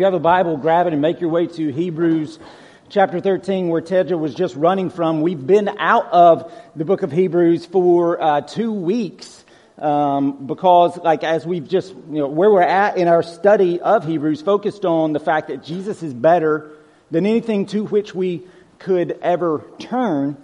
you 0.00 0.04
have 0.04 0.14
a 0.14 0.20
Bible, 0.20 0.56
grab 0.56 0.86
it 0.86 0.92
and 0.92 1.02
make 1.02 1.20
your 1.20 1.30
way 1.30 1.48
to 1.48 1.72
Hebrews 1.72 2.38
chapter 2.88 3.18
13, 3.18 3.68
where 3.68 3.82
Tedra 3.82 4.16
was 4.16 4.32
just 4.32 4.54
running 4.54 4.90
from. 4.90 5.22
We've 5.22 5.44
been 5.44 5.68
out 5.76 6.06
of 6.12 6.52
the 6.76 6.84
book 6.84 7.02
of 7.02 7.10
Hebrews 7.10 7.66
for 7.66 8.22
uh, 8.22 8.40
two 8.42 8.72
weeks 8.72 9.44
um, 9.76 10.46
because, 10.46 10.96
like, 10.98 11.24
as 11.24 11.44
we've 11.44 11.66
just, 11.66 11.92
you 11.92 12.20
know, 12.20 12.28
where 12.28 12.48
we're 12.48 12.62
at 12.62 12.96
in 12.96 13.08
our 13.08 13.24
study 13.24 13.80
of 13.80 14.06
Hebrews, 14.06 14.40
focused 14.40 14.84
on 14.84 15.14
the 15.14 15.18
fact 15.18 15.48
that 15.48 15.64
Jesus 15.64 16.00
is 16.04 16.14
better 16.14 16.70
than 17.10 17.26
anything 17.26 17.66
to 17.66 17.84
which 17.84 18.14
we 18.14 18.46
could 18.78 19.18
ever 19.20 19.64
turn. 19.80 20.36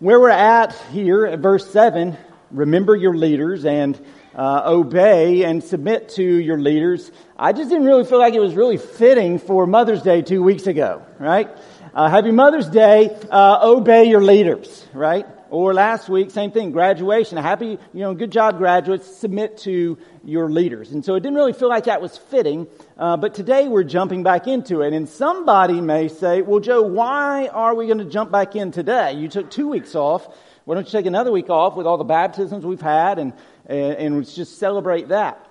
Where 0.00 0.18
we're 0.18 0.30
at 0.30 0.72
here 0.90 1.24
at 1.24 1.38
verse 1.38 1.70
7, 1.70 2.16
remember 2.50 2.96
your 2.96 3.16
leaders 3.16 3.64
and 3.64 3.96
uh, 4.36 4.62
obey 4.66 5.44
and 5.44 5.64
submit 5.64 6.10
to 6.10 6.22
your 6.22 6.58
leaders. 6.58 7.10
I 7.36 7.52
just 7.52 7.70
didn't 7.70 7.86
really 7.86 8.04
feel 8.04 8.18
like 8.18 8.34
it 8.34 8.40
was 8.40 8.54
really 8.54 8.76
fitting 8.76 9.38
for 9.38 9.66
Mother's 9.66 10.02
Day 10.02 10.22
two 10.22 10.42
weeks 10.42 10.66
ago, 10.66 11.04
right? 11.18 11.48
Uh, 11.94 12.10
happy 12.10 12.30
Mother's 12.30 12.68
Day, 12.68 13.08
uh, 13.30 13.60
obey 13.62 14.04
your 14.04 14.20
leaders, 14.20 14.86
right? 14.92 15.26
Or 15.48 15.72
last 15.72 16.08
week, 16.08 16.32
same 16.32 16.50
thing, 16.50 16.72
graduation. 16.72 17.38
Happy, 17.38 17.78
you 17.92 18.00
know, 18.00 18.12
good 18.14 18.32
job, 18.32 18.58
graduates. 18.58 19.06
Submit 19.16 19.58
to 19.58 19.96
your 20.24 20.50
leaders. 20.50 20.90
And 20.90 21.04
so 21.04 21.14
it 21.14 21.20
didn't 21.20 21.36
really 21.36 21.52
feel 21.52 21.68
like 21.68 21.84
that 21.84 22.02
was 22.02 22.18
fitting. 22.18 22.66
Uh, 22.98 23.16
but 23.16 23.32
today 23.32 23.68
we're 23.68 23.84
jumping 23.84 24.24
back 24.24 24.48
into 24.48 24.82
it. 24.82 24.92
And 24.92 25.08
somebody 25.08 25.80
may 25.80 26.08
say, 26.08 26.42
well, 26.42 26.58
Joe, 26.58 26.82
why 26.82 27.46
are 27.46 27.76
we 27.76 27.86
going 27.86 27.98
to 27.98 28.04
jump 28.04 28.32
back 28.32 28.56
in 28.56 28.72
today? 28.72 29.12
You 29.12 29.28
took 29.28 29.50
two 29.50 29.68
weeks 29.68 29.94
off. 29.94 30.26
Why 30.64 30.74
don't 30.74 30.84
you 30.84 30.90
take 30.90 31.06
another 31.06 31.30
week 31.30 31.48
off 31.48 31.76
with 31.76 31.86
all 31.86 31.96
the 31.96 32.04
baptisms 32.04 32.66
we've 32.66 32.80
had 32.80 33.20
and, 33.20 33.32
and, 33.66 34.16
and 34.16 34.28
just 34.28 34.58
celebrate 34.58 35.08
that? 35.08 35.46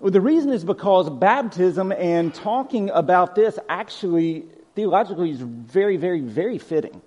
Well, 0.00 0.10
the 0.10 0.20
reason 0.20 0.50
is 0.52 0.64
because 0.64 1.10
baptism 1.10 1.92
and 1.92 2.34
talking 2.34 2.88
about 2.90 3.34
this 3.34 3.58
actually 3.68 4.46
theologically 4.74 5.30
is 5.30 5.40
very, 5.40 5.98
very, 5.98 6.20
very 6.20 6.58
fitting. 6.58 7.02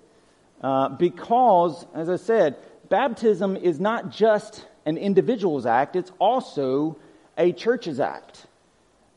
Uh, 0.60 0.90
because, 0.90 1.84
as 1.94 2.08
I 2.08 2.16
said, 2.16 2.56
baptism 2.88 3.56
is 3.56 3.80
not 3.80 4.10
just 4.10 4.64
an 4.86 4.96
individual's 4.96 5.66
act, 5.66 5.96
it's 5.96 6.12
also 6.18 6.96
a 7.36 7.52
church's 7.52 8.00
act. 8.00 8.46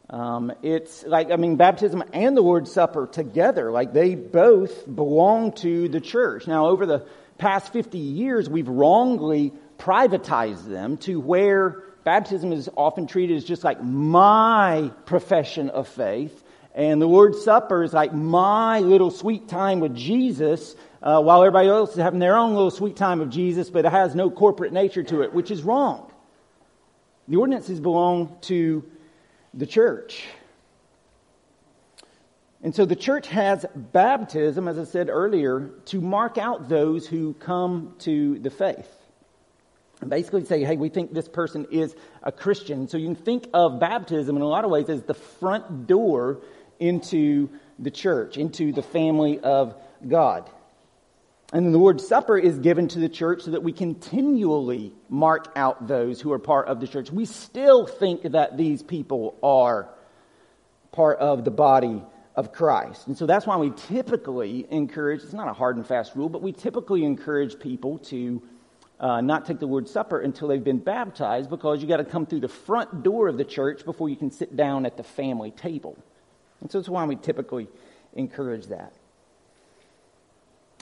Um, 0.09 0.53
it's 0.63 1.05
like, 1.05 1.31
I 1.31 1.35
mean, 1.35 1.57
baptism 1.57 2.03
and 2.13 2.35
the 2.35 2.41
Lord's 2.41 2.71
Supper 2.71 3.07
together, 3.07 3.71
like 3.71 3.93
they 3.93 4.15
both 4.15 4.85
belong 4.93 5.51
to 5.53 5.89
the 5.89 5.99
church. 5.99 6.47
Now, 6.47 6.67
over 6.67 6.85
the 6.85 7.05
past 7.37 7.73
50 7.73 7.97
years, 7.97 8.49
we've 8.49 8.69
wrongly 8.69 9.53
privatized 9.77 10.67
them 10.67 10.97
to 10.97 11.19
where 11.19 11.83
baptism 12.03 12.53
is 12.53 12.69
often 12.75 13.07
treated 13.07 13.37
as 13.37 13.43
just 13.43 13.63
like 13.63 13.83
my 13.83 14.91
profession 15.05 15.69
of 15.69 15.87
faith. 15.87 16.43
And 16.73 17.01
the 17.01 17.07
Lord's 17.07 17.43
Supper 17.43 17.83
is 17.83 17.93
like 17.93 18.13
my 18.13 18.79
little 18.79 19.09
sweet 19.09 19.47
time 19.47 19.79
with 19.79 19.95
Jesus, 19.95 20.75
uh, 21.01 21.21
while 21.21 21.41
everybody 21.41 21.67
else 21.67 21.91
is 21.91 21.97
having 21.97 22.19
their 22.19 22.37
own 22.37 22.53
little 22.53 22.71
sweet 22.71 22.95
time 22.95 23.19
of 23.19 23.29
Jesus, 23.29 23.69
but 23.69 23.85
it 23.85 23.91
has 23.91 24.15
no 24.15 24.29
corporate 24.29 24.73
nature 24.73 25.03
to 25.03 25.23
it, 25.23 25.33
which 25.33 25.51
is 25.51 25.63
wrong. 25.63 26.11
The 27.27 27.37
ordinances 27.37 27.79
belong 27.79 28.37
to 28.41 28.85
the 29.53 29.65
church. 29.65 30.23
And 32.63 32.73
so 32.75 32.85
the 32.85 32.95
church 32.95 33.27
has 33.27 33.65
baptism, 33.75 34.67
as 34.67 34.79
I 34.79 34.83
said 34.83 35.09
earlier, 35.09 35.71
to 35.85 36.01
mark 36.01 36.37
out 36.37 36.69
those 36.69 37.07
who 37.07 37.33
come 37.33 37.95
to 37.99 38.39
the 38.39 38.49
faith. 38.49 38.96
Basically 40.05 40.45
say, 40.45 40.63
hey, 40.63 40.77
we 40.77 40.89
think 40.89 41.13
this 41.13 41.27
person 41.27 41.65
is 41.71 41.95
a 42.21 42.31
Christian. 42.31 42.87
So 42.87 42.97
you 42.97 43.07
can 43.07 43.15
think 43.15 43.47
of 43.53 43.79
baptism 43.79 44.35
in 44.35 44.41
a 44.41 44.47
lot 44.47 44.63
of 44.63 44.69
ways 44.69 44.89
as 44.89 45.03
the 45.03 45.15
front 45.15 45.87
door 45.87 46.41
into 46.79 47.49
the 47.79 47.89
church, 47.89 48.37
into 48.37 48.71
the 48.71 48.83
family 48.83 49.39
of 49.39 49.75
God. 50.07 50.49
And 51.51 51.73
the 51.73 51.77
Lord's 51.77 52.05
Supper 52.07 52.37
is 52.37 52.59
given 52.59 52.89
to 52.89 52.99
the 52.99 53.09
church 53.09 53.43
so 53.43 53.51
that 53.51 53.63
we 53.63 53.71
continually 53.71 54.93
mark 55.09 55.47
out 55.55 55.87
those 55.87 56.21
who 56.21 56.31
are 56.33 56.39
part 56.39 56.67
of 56.67 56.79
the 56.79 56.87
church. 56.87 57.09
We 57.09 57.25
still 57.25 57.87
think 57.87 58.21
that 58.33 58.57
these 58.57 58.83
people 58.83 59.35
are 59.41 59.89
part 60.91 61.19
of 61.19 61.45
the 61.45 61.51
body 61.51 62.03
of 62.35 62.51
Christ. 62.51 63.07
And 63.07 63.17
so 63.17 63.25
that's 63.25 63.47
why 63.47 63.57
we 63.57 63.71
typically 63.71 64.67
encourage, 64.69 65.23
it's 65.23 65.33
not 65.33 65.47
a 65.47 65.53
hard 65.53 65.77
and 65.77 65.87
fast 65.87 66.15
rule, 66.15 66.29
but 66.29 66.41
we 66.43 66.51
typically 66.51 67.03
encourage 67.03 67.57
people 67.59 67.97
to 67.99 68.43
uh, 68.99 69.21
not 69.21 69.45
take 69.45 69.59
the 69.59 69.67
Lord's 69.67 69.91
Supper 69.91 70.19
until 70.19 70.47
they've 70.47 70.63
been 70.63 70.79
baptized 70.79 71.49
because 71.49 71.81
you 71.81 71.87
got 71.87 71.97
to 71.97 72.05
come 72.05 72.25
through 72.25 72.39
the 72.39 72.47
front 72.47 73.03
door 73.03 73.27
of 73.27 73.37
the 73.37 73.45
church 73.45 73.85
before 73.85 74.09
you 74.09 74.15
can 74.15 74.31
sit 74.31 74.55
down 74.55 74.85
at 74.85 74.97
the 74.97 75.03
family 75.03 75.51
table. 75.51 75.97
And 76.61 76.71
so 76.71 76.79
that's 76.79 76.89
why 76.89 77.05
we 77.05 77.15
typically 77.15 77.67
encourage 78.13 78.67
that. 78.67 78.93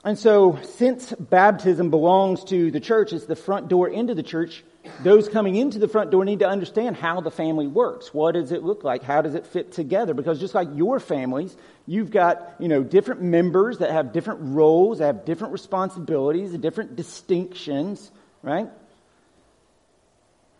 And 0.05 0.17
so, 0.19 0.59
since 0.63 1.11
baptism 1.13 1.89
belongs 1.89 2.43
to 2.45 2.69
the 2.69 2.79
church, 2.79 3.11
it's 3.11 3.25
the 3.25 3.35
front 3.35 3.69
door 3.69 3.89
into 3.89 4.13
the 4.13 4.23
church, 4.23 4.63
those 5.03 5.29
coming 5.29 5.55
into 5.55 5.79
the 5.79 5.87
front 5.87 6.11
door 6.11 6.25
need 6.25 6.39
to 6.39 6.47
understand 6.47 6.95
how 6.95 7.21
the 7.21 7.31
family 7.31 7.67
works. 7.67 8.13
What 8.13 8.33
does 8.33 8.51
it 8.51 8.63
look 8.63 8.83
like? 8.83 9.03
How 9.03 9.21
does 9.21 9.35
it 9.35 9.45
fit 9.45 9.71
together? 9.71 10.13
Because 10.13 10.39
just 10.39 10.55
like 10.55 10.69
your 10.73 10.99
families, 10.99 11.55
you've 11.85 12.11
got, 12.11 12.55
you 12.59 12.67
know, 12.67 12.83
different 12.83 13.21
members 13.21 13.79
that 13.79 13.91
have 13.91 14.13
different 14.13 14.39
roles, 14.41 14.99
that 14.99 15.07
have 15.07 15.25
different 15.25 15.53
responsibilities, 15.53 16.51
different 16.57 16.95
distinctions, 16.95 18.11
right? 18.41 18.69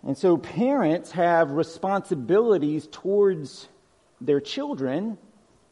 And 0.03 0.17
so 0.17 0.37
parents 0.37 1.11
have 1.11 1.51
responsibilities 1.51 2.87
towards 2.91 3.67
their 4.21 4.39
children, 4.39 5.17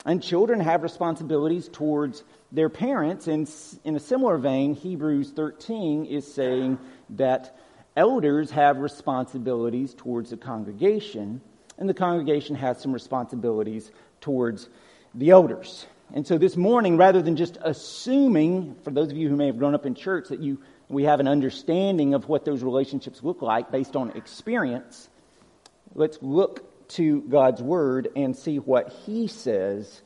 and 0.05 0.21
children 0.21 0.59
have 0.59 0.83
responsibilities 0.83 1.69
towards 1.71 2.23
their 2.51 2.69
parents. 2.69 3.27
And 3.27 3.49
in 3.83 3.95
a 3.95 3.99
similar 3.99 4.37
vein, 4.37 4.73
Hebrews 4.75 5.31
13 5.31 6.05
is 6.05 6.31
saying 6.33 6.79
that 7.11 7.57
elders 7.95 8.51
have 8.51 8.77
responsibilities 8.77 9.93
towards 9.93 10.29
the 10.29 10.37
congregation, 10.37 11.41
and 11.77 11.89
the 11.89 11.93
congregation 11.93 12.55
has 12.55 12.79
some 12.79 12.93
responsibilities 12.93 13.91
towards 14.21 14.69
the 15.15 15.29
elders. 15.29 15.85
And 16.13 16.27
so 16.27 16.37
this 16.37 16.55
morning, 16.55 16.97
rather 16.97 17.21
than 17.21 17.35
just 17.35 17.57
assuming, 17.61 18.75
for 18.83 18.91
those 18.91 19.11
of 19.11 19.17
you 19.17 19.29
who 19.29 19.35
may 19.35 19.47
have 19.47 19.57
grown 19.57 19.73
up 19.73 19.85
in 19.85 19.95
church, 19.95 20.29
that 20.29 20.39
you 20.39 20.59
we 20.89 21.05
have 21.05 21.19
an 21.19 21.27
understanding 21.27 22.13
of 22.13 22.29
what 22.29 22.45
those 22.45 22.61
relationships 22.61 23.23
look 23.23 23.41
like 23.41 23.71
based 23.71 23.95
on 23.95 24.11
experience, 24.11 25.09
let's 25.95 26.19
look 26.21 26.87
to 26.89 27.21
God's 27.21 27.61
Word 27.61 28.09
and 28.15 28.37
see 28.37 28.57
what 28.57 28.89
He 29.05 29.27
says 29.27 30.01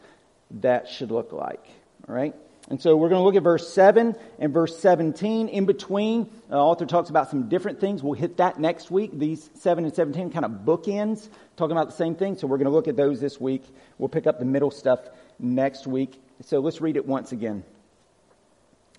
that 0.52 0.88
should 0.88 1.12
look 1.12 1.34
like. 1.34 1.66
All 2.08 2.16
right? 2.16 2.34
And 2.70 2.82
so 2.82 2.98
we're 2.98 3.08
going 3.08 3.22
to 3.22 3.26
look 3.26 3.36
at 3.36 3.44
verse 3.44 3.74
7 3.74 4.14
and 4.40 4.54
verse 4.54 4.78
17. 4.78 5.48
In 5.48 5.66
between, 5.66 6.30
the 6.50 6.58
author 6.58 6.86
talks 6.86 7.10
about 7.10 7.30
some 7.30 7.48
different 7.48 7.80
things. 7.80 8.04
We'll 8.04 8.14
hit 8.14 8.38
that 8.38 8.60
next 8.60 8.92
week. 8.92 9.12
These 9.18 9.50
7 9.56 9.86
and 9.86 9.96
17 9.96 10.32
kind 10.32 10.44
of 10.44 10.52
bookends, 10.66 11.30
talking 11.56 11.72
about 11.72 11.88
the 11.88 11.96
same 11.96 12.16
thing. 12.16 12.38
So 12.38 12.46
we're 12.46 12.58
going 12.58 12.66
to 12.66 12.72
look 12.72 12.90
at 12.90 12.98
those 12.98 13.22
this 13.22 13.40
week. 13.40 13.64
We'll 13.98 14.10
pick 14.10 14.28
up 14.28 14.40
the 14.40 14.46
middle 14.46 14.72
stuff 14.72 15.00
next 15.40 15.88
week. 15.88 16.22
So 16.42 16.60
let's 16.60 16.82
read 16.82 16.98
it 16.98 17.06
once 17.06 17.32
again. 17.32 17.64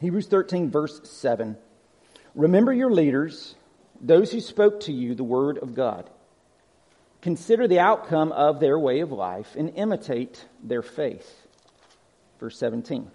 Hebrews 0.01 0.29
13, 0.29 0.71
verse 0.71 1.01
7. 1.05 1.57
Remember 2.35 2.73
your 2.73 2.91
leaders, 2.91 3.55
those 4.01 4.33
who 4.33 4.41
spoke 4.41 4.81
to 4.81 4.93
you 4.93 5.15
the 5.15 5.25
word 5.25 5.59
of 5.59 5.75
God. 5.75 6.09
Consider 7.21 7.69
the 7.69 7.81
outcome 7.81 8.33
of 8.33 8.61
their 8.61 8.79
way 8.79 9.01
of 9.01 9.13
life 9.13 9.57
and 9.57 9.75
imitate 9.75 10.47
their 10.63 10.83
faith. 10.83 11.47
Verse 12.41 12.57
17. 12.57 13.11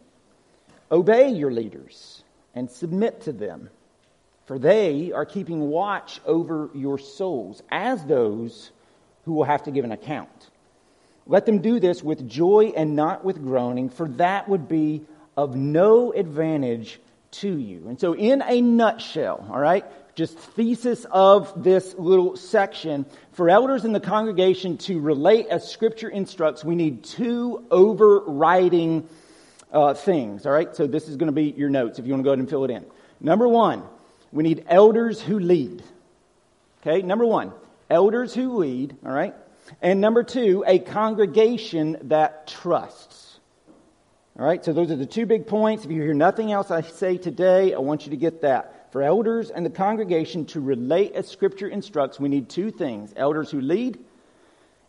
Obey 0.94 1.32
your 1.32 1.52
leaders 1.52 2.24
and 2.54 2.70
submit 2.70 3.22
to 3.22 3.34
them, 3.34 3.72
for 4.46 4.60
they 4.60 5.12
are 5.12 5.26
keeping 5.26 5.62
watch 5.62 6.22
over 6.24 6.70
your 6.76 7.00
souls 7.00 7.64
as 7.72 8.06
those 8.06 8.70
who 9.26 9.34
will 9.34 9.44
have 9.44 9.64
to 9.64 9.72
give 9.72 9.86
an 9.86 9.92
account. 9.92 10.52
Let 11.26 11.48
them 11.48 11.64
do 11.64 11.80
this 11.80 12.04
with 12.04 12.30
joy 12.30 12.74
and 12.76 12.96
not 12.96 13.26
with 13.26 13.42
groaning, 13.42 13.90
for 13.90 14.08
that 14.10 14.48
would 14.48 14.68
be 14.68 15.02
of 15.36 15.56
no 15.56 16.14
advantage 16.14 17.00
to 17.32 17.58
you. 17.58 17.88
And 17.88 18.00
so, 18.00 18.14
in 18.14 18.44
a 18.44 18.62
nutshell, 18.62 19.48
all 19.50 19.60
right, 19.60 19.86
just 20.14 20.38
thesis 20.38 21.08
of 21.10 21.64
this 21.64 21.96
little 21.98 22.36
section, 22.36 23.08
for 23.32 23.50
elders 23.50 23.84
in 23.84 23.94
the 23.94 24.00
congregation 24.00 24.78
to 24.80 25.00
relate 25.00 25.48
as 25.48 25.72
Scripture 25.72 26.10
instructs, 26.10 26.64
we 26.64 26.76
need 26.76 27.04
two 27.04 27.66
overriding 27.72 29.10
uh, 29.74 29.94
things. 29.94 30.46
All 30.46 30.52
right, 30.52 30.74
so 30.76 30.88
this 30.88 31.10
is 31.10 31.18
going 31.18 31.28
to 31.28 31.34
be 31.34 31.54
your 31.58 31.70
notes 31.70 32.00
if 32.00 32.06
you 32.06 32.14
want 32.14 32.22
to 32.22 32.24
go 32.24 32.30
ahead 32.30 32.40
and 32.40 32.50
fill 32.50 32.64
it 32.64 32.72
in. 32.72 32.86
Number 33.20 33.48
one, 33.48 33.84
we 34.32 34.44
need 34.44 34.66
elders 34.68 35.20
who 35.20 35.40
lead. 35.40 35.84
Okay, 36.82 37.02
number 37.02 37.26
one, 37.26 37.52
elders 37.90 38.34
who 38.34 38.58
lead. 38.58 38.96
All 39.06 39.12
right, 39.12 39.34
and 39.82 40.00
number 40.00 40.24
two, 40.24 40.64
a 40.68 40.80
congregation 40.80 41.98
that 42.04 42.48
trusts. 42.48 43.40
All 44.38 44.46
right, 44.46 44.64
so 44.64 44.74
those 44.74 44.90
are 44.92 44.96
the 44.96 45.06
two 45.06 45.26
big 45.26 45.48
points. 45.48 45.86
If 45.86 45.92
you 45.92 46.02
hear 46.02 46.14
nothing 46.14 46.52
else 46.52 46.72
I 46.72 46.82
say 46.82 47.18
today, 47.18 47.74
I 47.74 47.80
want 47.80 48.06
you 48.06 48.12
to 48.12 48.18
get 48.18 48.42
that. 48.42 48.92
For 48.92 49.02
elders 49.02 49.50
and 49.50 49.66
the 49.66 49.72
congregation 49.72 50.46
to 50.48 50.60
relate 50.60 51.14
as 51.14 51.28
Scripture 51.28 51.68
instructs, 51.68 52.20
we 52.20 52.30
need 52.30 52.50
two 52.50 52.72
things 52.72 53.14
elders 53.16 53.50
who 53.50 53.62
lead 53.62 54.00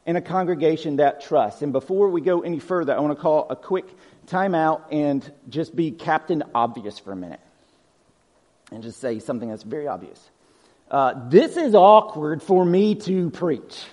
and 0.07 0.17
a 0.17 0.21
congregation 0.21 0.97
that 0.97 1.23
trusts. 1.23 1.63
And 1.63 1.73
before 1.73 2.09
we 2.09 2.21
go 2.21 2.41
any 2.41 2.59
further, 2.59 2.95
I 2.95 3.01
want 3.01 3.17
to 3.17 3.21
call 3.21 3.47
a 3.49 3.57
quick 3.57 3.87
timeout 4.26 4.82
and 4.91 5.31
just 5.49 5.75
be 5.75 5.91
Captain 5.91 6.43
Obvious 6.55 6.99
for 6.99 7.12
a 7.12 7.17
minute. 7.17 7.41
And 8.73 8.82
just 8.82 9.00
say 9.00 9.19
something 9.19 9.49
that's 9.49 9.62
very 9.62 9.87
obvious. 9.87 10.21
Uh, 10.91 11.29
this 11.29 11.56
is 11.56 11.75
awkward 11.75 12.43
for 12.43 12.65
me 12.65 12.94
to 12.94 13.31
preach. 13.31 13.85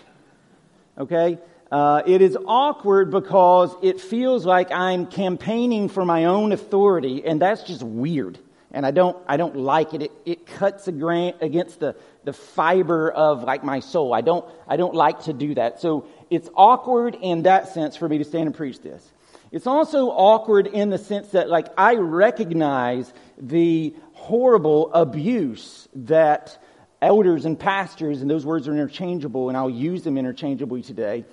Okay? 0.97 1.37
Uh, 1.71 2.01
it 2.05 2.21
is 2.21 2.37
awkward 2.45 3.11
because 3.11 3.73
it 3.81 4.01
feels 4.01 4.45
like 4.45 4.71
I'm 4.71 5.07
campaigning 5.07 5.87
for 5.87 6.03
my 6.03 6.25
own 6.25 6.51
authority, 6.51 7.23
and 7.25 7.41
that's 7.41 7.63
just 7.63 7.81
weird. 7.81 8.37
And 8.73 8.85
I 8.85 8.91
don't, 8.91 9.17
I 9.27 9.37
don't 9.37 9.57
like 9.57 9.93
it. 9.93 10.03
It, 10.03 10.11
it 10.25 10.45
cuts 10.45 10.87
against 10.87 11.79
the, 11.79 11.95
the 12.23 12.33
fiber 12.33 13.11
of 13.11 13.43
like 13.43 13.63
my 13.63 13.79
soul. 13.81 14.13
I 14.13 14.21
don't, 14.21 14.45
I 14.67 14.77
don't 14.77 14.95
like 14.95 15.23
to 15.23 15.33
do 15.33 15.55
that. 15.55 15.81
So 15.81 16.07
it's 16.29 16.49
awkward 16.55 17.17
in 17.21 17.43
that 17.43 17.73
sense 17.73 17.95
for 17.97 18.07
me 18.07 18.17
to 18.17 18.23
stand 18.23 18.47
and 18.47 18.55
preach 18.55 18.79
this. 18.79 19.05
It's 19.51 19.67
also 19.67 20.07
awkward 20.07 20.67
in 20.67 20.89
the 20.89 20.97
sense 20.97 21.29
that 21.29 21.49
like 21.49 21.67
I 21.77 21.95
recognize 21.95 23.13
the 23.37 23.93
horrible 24.13 24.93
abuse 24.93 25.89
that 25.93 26.57
elders 27.01 27.45
and 27.45 27.59
pastors, 27.59 28.21
and 28.21 28.29
those 28.29 28.45
words 28.45 28.67
are 28.67 28.71
interchangeable, 28.71 29.49
and 29.49 29.57
I'll 29.57 29.69
use 29.69 30.03
them 30.03 30.17
interchangeably 30.17 30.83
today 30.83 31.25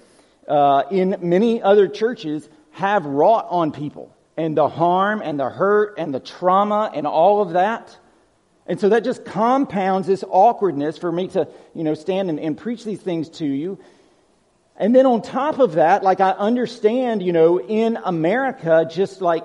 uh, 0.49 0.85
in 0.91 1.17
many 1.21 1.63
other 1.63 1.87
churches 1.87 2.49
have 2.73 3.05
wrought 3.05 3.47
on 3.51 3.71
people 3.71 4.15
and 4.37 4.57
the 4.57 4.69
harm 4.69 5.21
and 5.23 5.39
the 5.39 5.49
hurt 5.49 5.95
and 5.99 6.13
the 6.15 6.21
trauma 6.21 6.91
and 6.95 7.07
all 7.07 7.43
of 7.43 7.51
that. 7.51 7.97
And 8.67 8.81
so 8.81 8.89
that 8.91 9.05
just 9.05 9.25
compounds 9.25 10.07
this 10.07 10.25
awkwardness 10.29 10.99
for 10.99 11.11
me 11.11 11.29
to, 11.29 11.49
you 11.75 11.85
know, 11.85 11.95
stand 11.95 12.31
and, 12.31 12.39
and 12.41 12.57
preach 12.57 12.85
these 12.85 13.01
things 13.01 13.29
to 13.31 13.47
you. 13.47 13.79
And 14.79 14.95
then 14.95 15.07
on 15.07 15.23
top 15.23 15.59
of 15.59 15.73
that, 15.73 16.05
like 16.05 16.21
I 16.21 16.31
understand, 16.31 17.21
you 17.23 17.33
know, 17.33 17.61
in 17.61 17.99
America, 18.03 18.89
just 18.89 19.21
like 19.21 19.45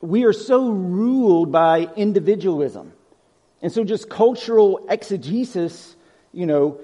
we 0.00 0.24
are 0.24 0.32
so 0.32 0.70
ruled 0.70 1.52
by 1.52 1.86
individualism. 1.96 2.94
And 3.60 3.70
so 3.70 3.84
just 3.84 4.08
cultural 4.08 4.86
exegesis, 4.88 5.94
you 6.32 6.46
know, 6.46 6.80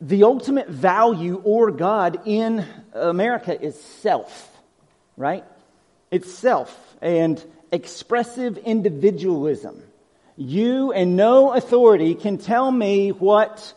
the 0.00 0.24
ultimate 0.24 0.68
value 0.68 1.40
or 1.44 1.70
God 1.70 2.22
in 2.24 2.66
America 2.92 3.60
is 3.60 3.80
self, 3.80 4.50
right? 5.16 5.44
It's 6.10 6.34
self 6.34 6.76
and 7.00 7.42
expressive 7.70 8.58
individualism. 8.58 9.80
You 10.36 10.90
and 10.90 11.16
no 11.16 11.52
authority 11.52 12.16
can 12.16 12.38
tell 12.38 12.68
me 12.68 13.10
what 13.12 13.74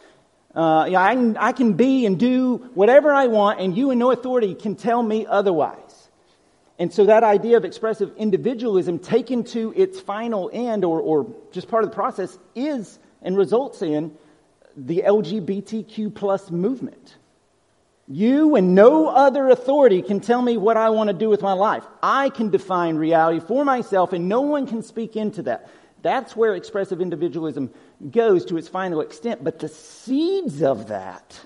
uh, 0.55 0.83
I, 0.83 1.15
can, 1.15 1.37
I 1.37 1.51
can 1.51 1.73
be 1.73 2.05
and 2.05 2.17
do 2.17 2.57
whatever 2.73 3.13
I 3.13 3.27
want, 3.27 3.59
and 3.59 3.75
you 3.75 3.91
and 3.91 3.99
no 3.99 4.11
authority 4.11 4.55
can 4.55 4.75
tell 4.75 5.03
me 5.03 5.25
otherwise. 5.25 6.09
And 6.77 6.93
so 6.93 7.05
that 7.05 7.23
idea 7.23 7.57
of 7.57 7.65
expressive 7.65 8.11
individualism 8.17 8.99
taken 8.99 9.43
to 9.45 9.73
its 9.75 9.99
final 9.99 10.49
end 10.53 10.83
or, 10.83 10.99
or 10.99 11.33
just 11.51 11.67
part 11.67 11.83
of 11.83 11.89
the 11.89 11.95
process 11.95 12.37
is 12.53 12.99
and 13.21 13.37
results 13.37 13.81
in 13.81 14.15
the 14.75 15.03
LGBTQ 15.05 16.13
plus 16.13 16.51
movement. 16.51 17.15
You 18.07 18.55
and 18.55 18.75
no 18.75 19.07
other 19.07 19.49
authority 19.49 20.01
can 20.01 20.19
tell 20.19 20.41
me 20.41 20.57
what 20.57 20.77
I 20.77 20.89
want 20.89 21.07
to 21.07 21.13
do 21.13 21.29
with 21.29 21.41
my 21.41 21.53
life. 21.53 21.83
I 22.03 22.29
can 22.29 22.49
define 22.49 22.97
reality 22.97 23.39
for 23.39 23.65
myself 23.65 24.13
and 24.13 24.29
no 24.29 24.41
one 24.41 24.67
can 24.67 24.83
speak 24.83 25.15
into 25.15 25.43
that. 25.43 25.69
That's 26.03 26.35
where 26.35 26.53
expressive 26.53 27.01
individualism 27.01 27.71
goes 28.11 28.45
to 28.45 28.57
its 28.57 28.67
final 28.67 29.01
extent. 29.01 29.43
But 29.43 29.59
the 29.59 29.67
seeds 29.67 30.61
of 30.61 30.87
that 30.87 31.39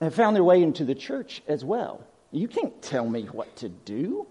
have 0.00 0.14
found 0.14 0.36
their 0.36 0.44
way 0.44 0.62
into 0.62 0.84
the 0.84 0.94
church 0.94 1.42
as 1.48 1.64
well. 1.64 2.04
You 2.30 2.48
can't 2.48 2.80
tell 2.82 3.08
me 3.08 3.22
what 3.24 3.54
to 3.56 3.68
do. 3.68 4.26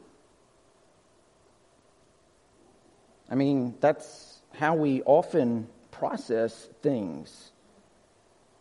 I 3.29 3.35
mean, 3.35 3.75
that's 3.79 4.39
how 4.53 4.75
we 4.75 5.01
often 5.03 5.67
process 5.91 6.69
things. 6.81 7.51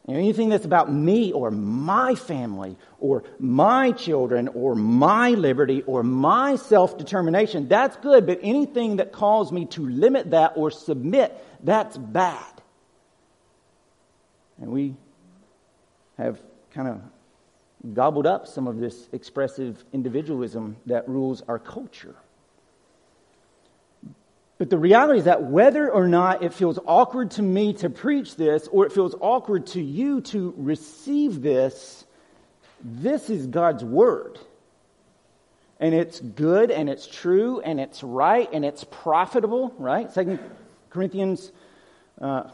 You 0.06 0.14
know, 0.14 0.20
anything 0.20 0.50
that's 0.50 0.64
about 0.64 0.92
me 0.92 1.32
or 1.32 1.50
my 1.50 2.14
family 2.14 2.76
or 3.00 3.24
my 3.40 3.90
children 3.90 4.46
or 4.48 4.76
my 4.76 5.30
liberty 5.30 5.82
or 5.82 6.04
my 6.04 6.54
self 6.56 6.96
determination, 6.96 7.66
that's 7.66 7.96
good, 7.96 8.24
but 8.24 8.38
anything 8.42 8.96
that 8.96 9.10
calls 9.10 9.50
me 9.50 9.66
to 9.66 9.86
limit 9.86 10.30
that 10.30 10.52
or 10.54 10.70
submit, 10.70 11.36
that's 11.64 11.96
bad. 11.96 12.44
And 14.60 14.70
we 14.70 14.94
have 16.18 16.40
kind 16.70 16.88
of 16.88 17.94
gobbled 17.94 18.26
up 18.26 18.46
some 18.46 18.68
of 18.68 18.78
this 18.78 19.08
expressive 19.12 19.84
individualism 19.92 20.76
that 20.86 21.08
rules 21.08 21.42
our 21.48 21.58
culture. 21.58 22.14
But 24.58 24.70
the 24.70 24.78
reality 24.78 25.18
is 25.18 25.24
that 25.26 25.42
whether 25.42 25.90
or 25.90 26.08
not 26.08 26.42
it 26.42 26.54
feels 26.54 26.78
awkward 26.86 27.32
to 27.32 27.42
me 27.42 27.74
to 27.74 27.90
preach 27.90 28.36
this, 28.36 28.66
or 28.68 28.86
it 28.86 28.92
feels 28.92 29.14
awkward 29.20 29.66
to 29.68 29.82
you 29.82 30.22
to 30.22 30.54
receive 30.56 31.42
this, 31.42 32.04
this 32.82 33.28
is 33.28 33.46
God's 33.46 33.84
Word. 33.84 34.38
And 35.78 35.94
it's 35.94 36.20
good, 36.20 36.70
and 36.70 36.88
it's 36.88 37.06
true, 37.06 37.60
and 37.60 37.78
it's 37.78 38.02
right, 38.02 38.48
and 38.50 38.64
it's 38.64 38.84
profitable, 38.84 39.74
right? 39.78 40.10
Second 40.10 40.38
Corinthians, 40.88 41.52
uh, 42.18 42.44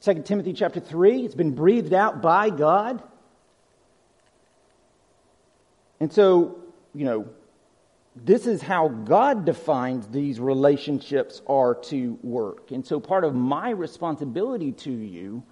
2 0.00 0.22
Timothy 0.22 0.54
chapter 0.54 0.80
3, 0.80 1.26
it's 1.26 1.34
been 1.34 1.54
breathed 1.54 1.92
out 1.92 2.22
by 2.22 2.48
God. 2.48 3.02
And 6.00 6.10
so, 6.10 6.58
you 6.94 7.04
know, 7.04 7.28
this 8.16 8.46
is 8.46 8.62
how 8.62 8.88
God 8.88 9.44
defines 9.44 10.06
these 10.06 10.38
relationships 10.38 11.42
are 11.46 11.74
to 11.86 12.18
work. 12.22 12.70
And 12.70 12.86
so 12.86 13.00
part 13.00 13.24
of 13.24 13.34
my 13.34 13.70
responsibility 13.70 14.72
to 14.72 14.92
you, 14.92 15.42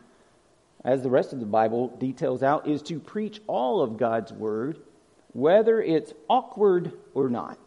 as 0.84 1.02
the 1.02 1.10
rest 1.10 1.32
of 1.32 1.40
the 1.40 1.46
Bible 1.46 1.88
details 1.88 2.42
out, 2.42 2.68
is 2.68 2.82
to 2.82 3.00
preach 3.00 3.40
all 3.46 3.82
of 3.82 3.96
God's 3.96 4.32
word, 4.32 4.78
whether 5.32 5.80
it's 5.82 6.12
awkward 6.28 6.92
or 7.14 7.28
not. 7.28 7.58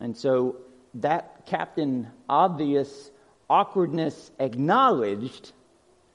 And 0.00 0.16
so 0.16 0.56
that 0.94 1.46
Captain 1.46 2.08
Obvious 2.28 3.10
awkwardness 3.48 4.30
acknowledged, 4.40 5.52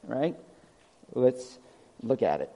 right? 0.04 0.36
Let's 1.14 1.58
look 2.04 2.22
at 2.22 2.42
it. 2.42 2.50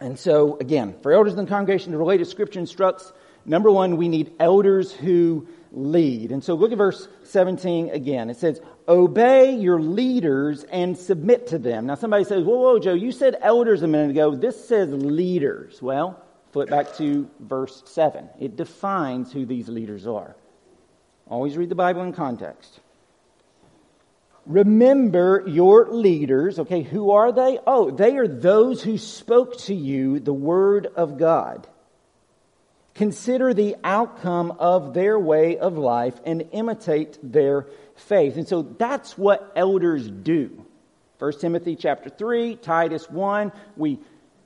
And 0.00 0.18
so, 0.18 0.58
again, 0.58 0.94
for 1.02 1.12
elders 1.12 1.32
in 1.32 1.38
the 1.38 1.50
congregation, 1.50 1.92
the 1.92 1.98
related 1.98 2.26
scripture 2.26 2.60
instructs 2.60 3.12
Number 3.46 3.70
one, 3.70 3.96
we 3.96 4.08
need 4.08 4.32
elders 4.40 4.92
who 4.92 5.46
lead. 5.70 6.32
And 6.32 6.42
so 6.42 6.54
look 6.54 6.72
at 6.72 6.78
verse 6.78 7.06
17 7.22 7.90
again. 7.90 8.28
It 8.28 8.36
says, 8.36 8.60
Obey 8.88 9.54
your 9.54 9.80
leaders 9.80 10.64
and 10.64 10.96
submit 10.96 11.48
to 11.48 11.58
them. 11.58 11.86
Now 11.86 11.94
somebody 11.94 12.24
says, 12.24 12.44
Whoa, 12.44 12.56
whoa, 12.56 12.78
Joe, 12.80 12.94
you 12.94 13.12
said 13.12 13.36
elders 13.40 13.82
a 13.82 13.86
minute 13.86 14.10
ago. 14.10 14.34
This 14.34 14.66
says 14.66 14.90
leaders. 14.90 15.80
Well, 15.80 16.20
flip 16.52 16.70
back 16.70 16.96
to 16.96 17.30
verse 17.38 17.82
7. 17.86 18.28
It 18.40 18.56
defines 18.56 19.32
who 19.32 19.46
these 19.46 19.68
leaders 19.68 20.06
are. 20.08 20.34
Always 21.28 21.56
read 21.56 21.68
the 21.68 21.76
Bible 21.76 22.02
in 22.02 22.12
context. 22.12 22.80
Remember 24.44 25.44
your 25.46 25.88
leaders. 25.90 26.58
Okay, 26.58 26.82
who 26.82 27.12
are 27.12 27.32
they? 27.32 27.58
Oh, 27.66 27.90
they 27.90 28.16
are 28.16 28.28
those 28.28 28.82
who 28.82 28.98
spoke 28.98 29.58
to 29.62 29.74
you 29.74 30.20
the 30.20 30.32
word 30.32 30.86
of 30.86 31.18
God 31.18 31.66
consider 32.96 33.52
the 33.52 33.76
outcome 33.84 34.50
of 34.58 34.94
their 34.94 35.18
way 35.18 35.58
of 35.58 35.76
life 35.76 36.18
and 36.24 36.48
imitate 36.52 37.18
their 37.22 37.66
faith. 37.94 38.36
And 38.36 38.48
so 38.48 38.62
that's 38.62 39.16
what 39.16 39.52
elders 39.54 40.08
do. 40.08 40.64
1 41.18 41.38
Timothy 41.38 41.76
chapter 41.76 42.10
3, 42.10 42.56
Titus 42.56 43.08
1, 43.08 43.52
we 43.76 43.98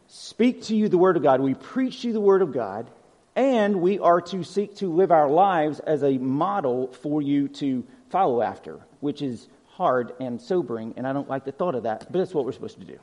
speak 0.09 0.63
to 0.65 0.77
you 0.77 0.89
the 0.89 0.99
word 0.99 1.17
of 1.17 1.23
God, 1.23 1.41
we 1.41 1.55
preach 1.55 2.03
to 2.03 2.09
you 2.09 2.13
the 2.13 2.21
word 2.21 2.43
of 2.43 2.53
God, 2.53 2.91
and 3.37 3.81
we 3.81 3.99
are 3.99 4.21
to 4.21 4.43
seek 4.43 4.77
to 4.77 4.93
live 4.93 5.13
our 5.13 5.29
lives 5.29 5.81
as 5.81 6.03
a 6.03 6.19
model 6.19 6.89
for 6.89 7.23
you 7.23 7.49
to 7.49 7.85
follow 8.11 8.43
after, 8.43 8.81
which 9.01 9.23
is 9.23 9.49
hard 9.69 10.13
and 10.21 10.41
sobering, 10.41 10.95
and 10.97 11.07
I 11.07 11.13
don't 11.13 11.29
like 11.29 11.45
the 11.45 11.53
thought 11.53 11.75
of 11.75 11.85
that, 11.85 12.07
but 12.11 12.19
that's 12.19 12.35
what 12.35 12.45
we're 12.45 12.53
supposed 12.53 12.79
to 12.81 12.85
do. 12.85 12.99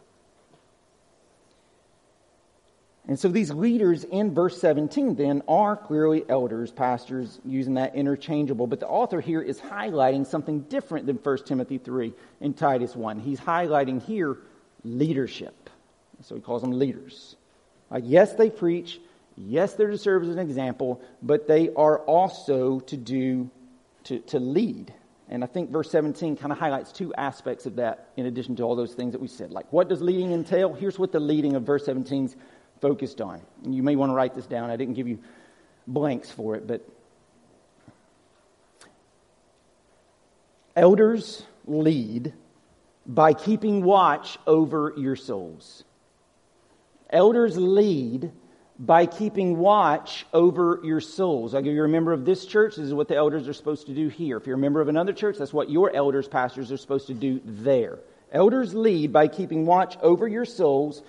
And 3.07 3.17
so 3.17 3.29
these 3.29 3.51
leaders 3.51 4.03
in 4.03 4.33
verse 4.33 4.59
17 4.59 5.15
then 5.15 5.41
are 5.47 5.77
clearly 5.77 6.25
elders, 6.27 6.71
pastors, 6.71 7.39
using 7.45 7.75
that 7.75 7.95
interchangeable. 7.95 8.67
But 8.67 8.81
the 8.81 8.87
author 8.87 9.21
here 9.21 9.41
is 9.41 9.59
highlighting 9.59 10.27
something 10.27 10.61
different 10.61 11.05
than 11.05 11.15
1 11.15 11.37
Timothy 11.45 11.77
3 11.77 12.13
and 12.41 12.55
Titus 12.55 12.95
1. 12.95 13.19
He's 13.19 13.39
highlighting 13.39 14.01
here 14.01 14.37
leadership. 14.83 15.69
So 16.23 16.35
he 16.35 16.41
calls 16.41 16.61
them 16.61 16.71
leaders. 16.71 17.37
Like, 17.89 18.03
yes, 18.05 18.33
they 18.33 18.49
preach. 18.49 18.99
Yes, 19.37 19.73
they're 19.73 19.91
to 19.91 19.97
serve 19.97 20.23
as 20.23 20.29
an 20.29 20.39
example, 20.39 21.01
but 21.21 21.47
they 21.47 21.69
are 21.75 21.99
also 21.99 22.79
to 22.81 22.97
do, 22.97 23.49
to, 24.05 24.19
to 24.19 24.39
lead. 24.39 24.93
And 25.29 25.43
I 25.43 25.47
think 25.47 25.69
verse 25.69 25.91
17 25.91 26.37
kind 26.37 26.51
of 26.51 26.57
highlights 26.57 26.91
two 26.91 27.13
aspects 27.13 27.65
of 27.65 27.75
that 27.75 28.09
in 28.17 28.25
addition 28.25 28.55
to 28.57 28.63
all 28.63 28.75
those 28.75 28.93
things 28.93 29.11
that 29.11 29.21
we 29.21 29.27
said. 29.27 29.51
Like, 29.51 29.71
what 29.71 29.89
does 29.89 30.01
leading 30.01 30.31
entail? 30.31 30.73
Here's 30.73 30.97
what 30.97 31.11
the 31.11 31.19
leading 31.19 31.55
of 31.55 31.63
verse 31.63 31.85
17 31.85 32.25
is 32.25 32.35
focused 32.81 33.21
on. 33.21 33.41
You 33.63 33.83
may 33.83 33.95
want 33.95 34.11
to 34.11 34.13
write 34.13 34.35
this 34.35 34.45
down. 34.45 34.69
I 34.69 34.75
didn't 34.75 34.95
give 34.95 35.07
you 35.07 35.19
blanks 35.87 36.29
for 36.29 36.55
it, 36.55 36.67
but 36.67 36.87
elders 40.75 41.43
lead 41.65 42.33
by 43.05 43.33
keeping 43.33 43.83
watch 43.83 44.37
over 44.45 44.93
your 44.97 45.15
souls. 45.15 45.83
Elders 47.09 47.57
lead 47.57 48.31
by 48.79 49.05
keeping 49.05 49.57
watch 49.57 50.25
over 50.33 50.79
your 50.83 50.99
souls. 50.99 51.53
Like 51.53 51.65
if 51.65 51.73
you're 51.73 51.85
a 51.85 51.89
member 51.89 52.13
of 52.13 52.25
this 52.25 52.45
church, 52.45 52.75
this 52.75 52.85
is 52.85 52.93
what 52.93 53.07
the 53.07 53.15
elders 53.15 53.47
are 53.47 53.53
supposed 53.53 53.87
to 53.87 53.93
do 53.93 54.07
here. 54.09 54.37
If 54.37 54.45
you're 54.45 54.57
a 54.57 54.59
member 54.59 54.81
of 54.81 54.87
another 54.87 55.13
church, 55.13 55.37
that's 55.37 55.53
what 55.53 55.69
your 55.69 55.95
elders, 55.95 56.27
pastors 56.27 56.71
are 56.71 56.77
supposed 56.77 57.07
to 57.07 57.13
do 57.13 57.41
there. 57.43 57.99
Elders 58.31 58.73
lead 58.73 59.13
by 59.13 59.29
keeping 59.29 59.65
watch 59.65 59.97
over 60.01 60.27
your 60.27 60.45
souls 60.45 61.01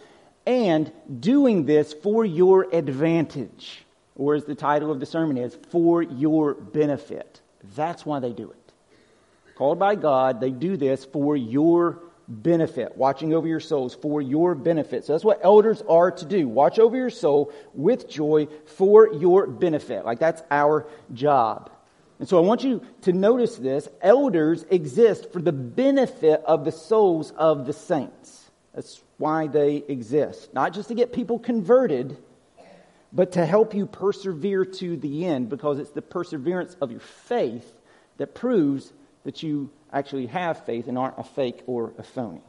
and 0.49 0.90
doing 1.21 1.67
this 1.67 1.93
for 1.93 2.25
your 2.25 2.67
advantage. 2.73 3.85
Or 4.17 4.35
as 4.35 4.47
the 4.47 4.55
title 4.55 4.90
of 4.90 4.99
the 4.99 5.07
sermon 5.07 5.37
is, 5.37 5.57
for 5.71 6.02
your 6.02 6.55
benefit. 6.55 7.40
That's 7.76 8.07
why 8.07 8.19
they 8.19 8.33
do 8.33 8.50
it. 8.50 8.73
Called 9.57 9.78
by 9.78 9.95
God, 9.95 10.40
they 10.40 10.50
do 10.50 10.76
this 10.78 11.05
for 11.05 11.37
your 11.37 12.00
benefit, 12.26 12.97
watching 12.97 13.35
over 13.35 13.47
your 13.47 13.61
souls 13.61 13.95
for 13.95 14.23
your 14.23 14.55
benefit. 14.55 15.05
So 15.05 15.12
that's 15.12 15.25
what 15.25 15.40
elders 15.43 15.83
are 15.87 16.11
to 16.12 16.25
do. 16.25 16.49
Watch 16.49 16.78
over 16.78 16.97
your 16.97 17.11
soul 17.11 17.52
with 17.75 18.09
joy 18.09 18.49
for 18.76 19.12
your 19.12 19.47
benefit. 19.47 20.07
Like 20.07 20.19
that's 20.19 20.43
our 20.50 20.87
job. 21.12 21.71
And 22.19 22.28
so 22.28 22.38
I 22.38 22.40
want 22.40 22.64
you 22.64 22.83
to 23.02 23.12
notice 23.12 23.57
this. 23.57 23.87
Elders 24.00 24.64
exist 24.71 25.33
for 25.33 25.40
the 25.40 25.52
benefit 25.52 26.43
of 26.45 26.64
the 26.64 26.73
souls 26.73 27.33
of 27.33 27.67
the 27.67 27.73
saints. 27.73 28.50
That's 28.75 29.02
why 29.19 29.49
they 29.49 29.77
exist. 29.89 30.55
Not 30.55 30.73
just 30.73 30.89
to 30.89 30.95
get 30.95 31.13
people 31.13 31.39
converted, 31.39 32.17
but 33.13 33.33
to 33.33 33.45
help 33.45 33.75
you 33.75 33.87
persevere 33.87 34.65
to 34.65 34.97
the 34.97 35.27
end 35.27 35.49
because 35.49 35.79
it's 35.79 35.91
the 35.91 36.03
perseverance 36.03 36.77
of 36.81 36.91
your 36.91 37.01
faith 37.01 37.73
that 38.17 38.35
proves 38.35 38.93
that 39.25 39.43
you 39.43 39.71
actually 39.93 40.27
have 40.27 40.65
faith 40.65 40.89
and 40.89 40.97
aren't 40.97 41.19
a 41.19 41.25
fake 41.25 41.63
or 41.67 41.93
a 41.99 42.03
phony. 42.03 42.43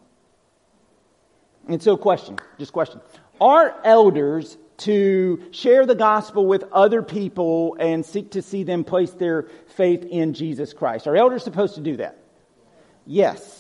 And 1.68 1.82
so, 1.82 1.98
question, 1.98 2.38
just 2.58 2.74
question. 2.74 3.02
Are 3.40 3.76
elders 3.84 4.58
to 4.78 5.44
share 5.52 5.86
the 5.86 5.96
gospel 5.96 6.46
with 6.46 6.64
other 6.72 7.02
people 7.02 7.76
and 7.80 8.06
seek 8.06 8.32
to 8.32 8.42
see 8.42 8.64
them 8.64 8.84
place 8.84 9.12
their 9.12 9.44
faith 9.68 10.04
in 10.04 10.34
Jesus 10.34 10.74
Christ? 10.74 11.08
Are 11.08 11.16
elders 11.16 11.44
supposed 11.44 11.76
to 11.76 11.82
do 11.82 11.98
that? 11.98 12.18
Yes. 13.06 13.59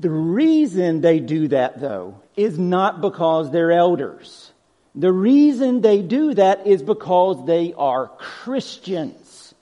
The 0.00 0.10
reason 0.10 1.02
they 1.02 1.20
do 1.20 1.48
that, 1.48 1.78
though, 1.78 2.22
is 2.34 2.58
not 2.58 3.02
because 3.02 3.50
they're 3.50 3.72
elders. 3.72 4.50
The 4.94 5.12
reason 5.12 5.82
they 5.82 6.00
do 6.00 6.32
that 6.34 6.66
is 6.66 6.82
because 6.82 7.44
they 7.44 7.74
are 7.76 8.08
Christians. 8.08 9.54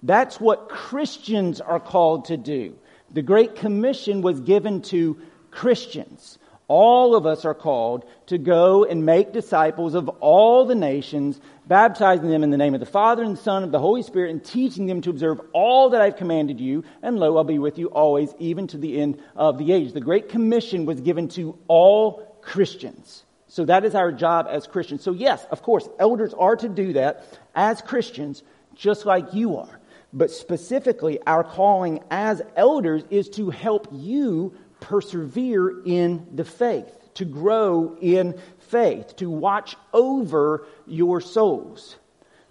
That's 0.00 0.40
what 0.40 0.68
Christians 0.68 1.60
are 1.60 1.80
called 1.80 2.26
to 2.26 2.36
do. 2.36 2.76
The 3.10 3.22
Great 3.22 3.56
Commission 3.56 4.22
was 4.22 4.40
given 4.40 4.82
to 4.82 5.20
Christians. 5.50 6.38
All 6.68 7.16
of 7.16 7.26
us 7.26 7.44
are 7.44 7.54
called 7.54 8.04
to 8.32 8.38
go 8.38 8.84
and 8.84 9.04
make 9.04 9.32
disciples 9.32 9.94
of 9.94 10.08
all 10.08 10.64
the 10.64 10.74
nations, 10.74 11.38
baptizing 11.66 12.30
them 12.30 12.42
in 12.42 12.50
the 12.50 12.56
name 12.56 12.72
of 12.72 12.80
the 12.80 12.86
Father 12.86 13.22
and 13.22 13.36
the 13.36 13.42
Son 13.42 13.62
and 13.62 13.72
the 13.72 13.78
Holy 13.78 14.02
Spirit, 14.02 14.30
and 14.30 14.42
teaching 14.42 14.86
them 14.86 15.02
to 15.02 15.10
observe 15.10 15.40
all 15.52 15.90
that 15.90 16.00
I've 16.00 16.16
commanded 16.16 16.58
you. 16.58 16.82
And 17.02 17.18
lo, 17.18 17.36
I'll 17.36 17.44
be 17.44 17.58
with 17.58 17.78
you 17.78 17.88
always, 17.88 18.34
even 18.38 18.66
to 18.68 18.78
the 18.78 18.98
end 19.00 19.20
of 19.36 19.58
the 19.58 19.72
age. 19.72 19.92
The 19.92 20.00
Great 20.00 20.30
Commission 20.30 20.86
was 20.86 21.00
given 21.00 21.28
to 21.28 21.58
all 21.68 22.38
Christians. 22.40 23.24
So 23.48 23.66
that 23.66 23.84
is 23.84 23.94
our 23.94 24.10
job 24.10 24.46
as 24.48 24.66
Christians. 24.66 25.02
So, 25.02 25.12
yes, 25.12 25.44
of 25.50 25.60
course, 25.62 25.86
elders 25.98 26.32
are 26.32 26.56
to 26.56 26.68
do 26.70 26.94
that 26.94 27.26
as 27.54 27.82
Christians, 27.82 28.42
just 28.74 29.04
like 29.04 29.34
you 29.34 29.58
are. 29.58 29.78
But 30.14 30.30
specifically, 30.30 31.20
our 31.26 31.44
calling 31.44 32.00
as 32.10 32.40
elders 32.56 33.04
is 33.10 33.28
to 33.30 33.50
help 33.50 33.88
you 33.92 34.54
persevere 34.80 35.82
in 35.84 36.26
the 36.34 36.46
faith, 36.46 37.01
to 37.14 37.24
grow 37.24 37.96
in 38.00 38.38
faith, 38.58 39.16
to 39.16 39.28
watch 39.30 39.76
over 39.92 40.66
your 40.86 41.20
souls. 41.20 41.96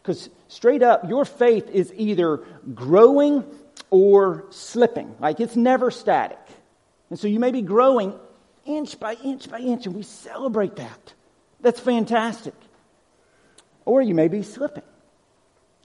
Because 0.01 0.29
straight 0.47 0.83
up, 0.83 1.07
your 1.07 1.25
faith 1.25 1.69
is 1.69 1.93
either 1.95 2.37
growing 2.73 3.43
or 3.89 4.45
slipping. 4.49 5.15
Like 5.19 5.39
it's 5.39 5.55
never 5.55 5.91
static. 5.91 6.39
And 7.09 7.19
so 7.19 7.27
you 7.27 7.39
may 7.39 7.51
be 7.51 7.61
growing 7.61 8.17
inch 8.65 8.99
by 8.99 9.15
inch 9.15 9.49
by 9.49 9.59
inch, 9.59 9.85
and 9.85 9.95
we 9.95 10.03
celebrate 10.03 10.77
that. 10.77 11.13
That's 11.61 11.79
fantastic. 11.79 12.53
Or 13.85 14.01
you 14.01 14.15
may 14.15 14.27
be 14.27 14.43
slipping. 14.43 14.83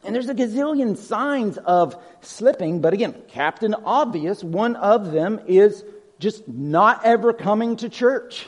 And 0.04 0.14
there's 0.14 0.28
a 0.28 0.34
gazillion 0.34 0.96
signs 0.96 1.58
of 1.58 1.96
slipping, 2.20 2.80
but 2.80 2.92
again, 2.92 3.14
Captain 3.28 3.74
Obvious, 3.74 4.44
one 4.44 4.76
of 4.76 5.10
them 5.10 5.40
is 5.46 5.84
just 6.18 6.46
not 6.46 7.04
ever 7.04 7.32
coming 7.32 7.76
to 7.76 7.88
church. 7.88 8.46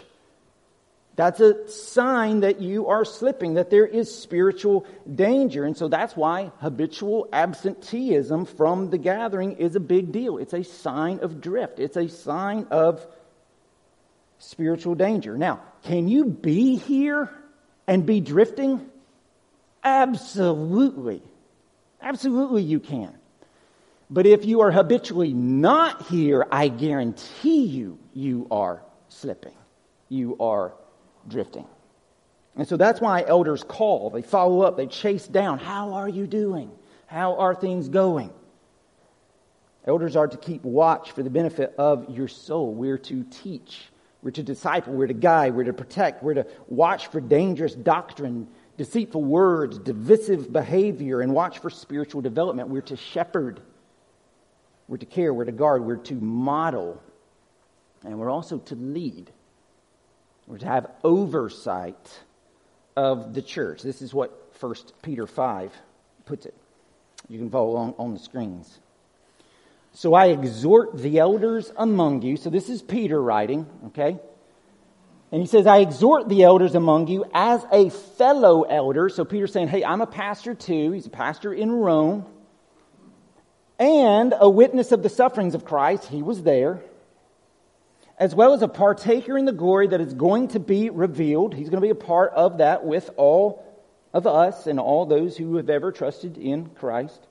That's 1.18 1.40
a 1.40 1.68
sign 1.68 2.40
that 2.40 2.60
you 2.60 2.86
are 2.86 3.04
slipping, 3.04 3.54
that 3.54 3.70
there 3.70 3.84
is 3.84 4.16
spiritual 4.16 4.86
danger. 5.12 5.64
And 5.64 5.76
so 5.76 5.88
that's 5.88 6.14
why 6.14 6.52
habitual 6.60 7.28
absenteeism 7.32 8.44
from 8.44 8.90
the 8.90 8.98
gathering 8.98 9.56
is 9.56 9.74
a 9.74 9.80
big 9.80 10.12
deal. 10.12 10.38
It's 10.38 10.52
a 10.52 10.62
sign 10.62 11.18
of 11.18 11.40
drift, 11.40 11.80
it's 11.80 11.96
a 11.96 12.08
sign 12.08 12.68
of 12.70 13.04
spiritual 14.38 14.94
danger. 14.94 15.36
Now, 15.36 15.60
can 15.82 16.06
you 16.06 16.24
be 16.24 16.76
here 16.76 17.28
and 17.88 18.06
be 18.06 18.20
drifting? 18.20 18.88
Absolutely. 19.82 21.20
Absolutely, 22.00 22.62
you 22.62 22.78
can. 22.78 23.12
But 24.08 24.26
if 24.26 24.44
you 24.44 24.60
are 24.60 24.70
habitually 24.70 25.32
not 25.32 26.02
here, 26.02 26.46
I 26.52 26.68
guarantee 26.68 27.64
you, 27.64 27.98
you 28.14 28.46
are 28.52 28.84
slipping. 29.08 29.56
You 30.08 30.36
are 30.38 30.74
drifting. 31.26 31.66
And 32.56 32.66
so 32.66 32.76
that's 32.76 33.00
why 33.00 33.24
elders 33.26 33.62
call, 33.62 34.10
they 34.10 34.22
follow 34.22 34.62
up, 34.62 34.76
they 34.76 34.86
chase 34.86 35.26
down. 35.26 35.58
How 35.58 35.94
are 35.94 36.08
you 36.08 36.26
doing? 36.26 36.70
How 37.06 37.36
are 37.36 37.54
things 37.54 37.88
going? 37.88 38.30
Elders 39.86 40.16
are 40.16 40.28
to 40.28 40.36
keep 40.36 40.64
watch 40.64 41.12
for 41.12 41.22
the 41.22 41.30
benefit 41.30 41.74
of 41.78 42.10
your 42.10 42.28
soul. 42.28 42.74
We're 42.74 42.98
to 42.98 43.24
teach, 43.24 43.88
we're 44.22 44.32
to 44.32 44.42
disciple, 44.42 44.92
we're 44.92 45.06
to 45.06 45.14
guide, 45.14 45.54
we're 45.54 45.64
to 45.64 45.72
protect, 45.72 46.22
we're 46.22 46.34
to 46.34 46.46
watch 46.68 47.06
for 47.06 47.20
dangerous 47.20 47.74
doctrine 47.74 48.48
deceitful 48.78 49.22
words, 49.22 49.76
divisive 49.78 50.50
behavior, 50.50 51.20
and 51.20 51.34
watch 51.34 51.58
for 51.58 51.68
spiritual 51.68 52.22
development. 52.22 52.68
We're 52.68 52.80
to 52.82 52.96
shepherd, 52.96 53.60
we're 54.86 54.96
to 54.96 55.06
care, 55.06 55.34
we're 55.34 55.44
to 55.44 55.52
guard, 55.52 55.84
we're 55.84 55.96
to 55.96 56.14
model, 56.14 57.02
and 58.04 58.18
we're 58.18 58.30
also 58.30 58.58
to 58.58 58.76
lead. 58.76 59.30
To 60.56 60.66
have 60.66 60.90
oversight 61.04 62.20
of 62.96 63.34
the 63.34 63.42
church. 63.42 63.82
This 63.82 64.02
is 64.02 64.14
what 64.14 64.52
1 64.58 64.74
Peter 65.02 65.26
5 65.26 65.72
puts 66.24 66.46
it. 66.46 66.54
You 67.28 67.38
can 67.38 67.50
follow 67.50 67.70
along 67.70 67.94
on 67.98 68.14
the 68.14 68.18
screens. 68.18 68.78
So 69.92 70.14
I 70.14 70.26
exhort 70.26 70.96
the 70.96 71.18
elders 71.18 71.72
among 71.76 72.22
you. 72.22 72.36
So 72.36 72.50
this 72.50 72.68
is 72.68 72.82
Peter 72.82 73.20
writing, 73.20 73.66
okay? 73.86 74.18
And 75.30 75.40
he 75.40 75.46
says, 75.46 75.66
I 75.66 75.78
exhort 75.78 76.28
the 76.28 76.42
elders 76.42 76.74
among 76.74 77.08
you 77.08 77.24
as 77.34 77.64
a 77.70 77.90
fellow 77.90 78.62
elder. 78.62 79.08
So 79.08 79.24
Peter's 79.24 79.52
saying, 79.52 79.68
Hey, 79.68 79.84
I'm 79.84 80.00
a 80.00 80.06
pastor 80.06 80.54
too. 80.54 80.92
He's 80.92 81.06
a 81.06 81.10
pastor 81.10 81.52
in 81.52 81.70
Rome. 81.70 82.24
And 83.78 84.34
a 84.38 84.48
witness 84.48 84.90
of 84.90 85.02
the 85.02 85.08
sufferings 85.08 85.54
of 85.54 85.64
Christ. 85.64 86.06
He 86.06 86.22
was 86.22 86.42
there. 86.42 86.80
As 88.18 88.34
well 88.34 88.52
as 88.52 88.62
a 88.62 88.68
partaker 88.68 89.38
in 89.38 89.44
the 89.44 89.52
glory 89.52 89.86
that 89.88 90.00
is 90.00 90.12
going 90.12 90.48
to 90.48 90.60
be 90.60 90.90
revealed. 90.90 91.54
He's 91.54 91.68
going 91.68 91.80
to 91.80 91.86
be 91.86 91.90
a 91.90 91.94
part 91.94 92.32
of 92.32 92.58
that 92.58 92.84
with 92.84 93.10
all 93.16 93.64
of 94.12 94.26
us 94.26 94.66
and 94.66 94.80
all 94.80 95.06
those 95.06 95.36
who 95.36 95.56
have 95.56 95.70
ever 95.70 95.92
trusted 95.92 96.36
in 96.36 96.66
Christ. 96.70 97.26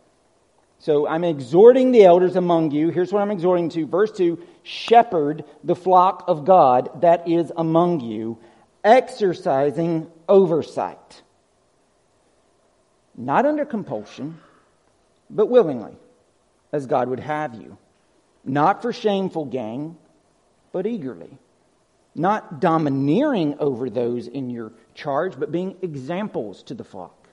So 0.80 1.08
I'm 1.08 1.24
exhorting 1.24 1.92
the 1.92 2.06
elders 2.06 2.36
among 2.36 2.72
you. 2.72 2.90
Here's 2.90 3.12
what 3.12 3.22
I'm 3.22 3.32
exhorting 3.32 3.70
to. 3.70 3.86
Verse 3.88 4.12
2 4.12 4.42
Shepherd 4.64 5.44
the 5.64 5.76
flock 5.76 6.26
of 6.28 6.46
God 6.46 7.02
that 7.02 7.28
is 7.28 7.52
among 7.56 8.02
you, 8.02 8.38
exercising 8.84 10.10
oversight. 10.30 11.22
Not 13.16 13.46
under 13.46 13.66
compulsion, 13.66 14.40
but 15.30 15.48
willingly, 15.48 15.96
as 16.72 16.86
God 16.86 17.10
would 17.10 17.20
have 17.20 17.56
you. 17.56 17.78
Not 18.46 18.82
for 18.84 18.94
shameful 18.94 19.46
gain, 19.46 19.98
but 20.78 20.86
eagerly. 20.86 21.40
Not 22.14 22.60
domineering 22.62 23.56
over 23.58 23.90
those 23.90 24.28
in 24.28 24.52
your 24.52 24.74
charge, 24.94 25.34
but 25.40 25.52
being 25.52 25.76
examples 25.82 26.62
to 26.64 26.76
the 26.76 26.84
flock. 26.84 27.28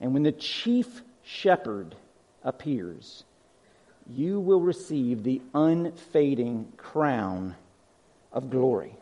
And 0.00 0.12
when 0.12 0.24
the 0.24 0.32
chief 0.32 1.02
shepherd 1.22 1.94
appears, 2.42 3.22
you 4.10 4.40
will 4.40 4.60
receive 4.60 5.22
the 5.22 5.40
unfading 5.54 6.72
crown 6.76 7.54
of 8.32 8.50
glory. 8.50 8.96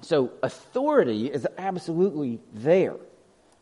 So, 0.00 0.30
authority 0.42 1.26
is 1.26 1.46
absolutely 1.58 2.40
there. 2.54 2.96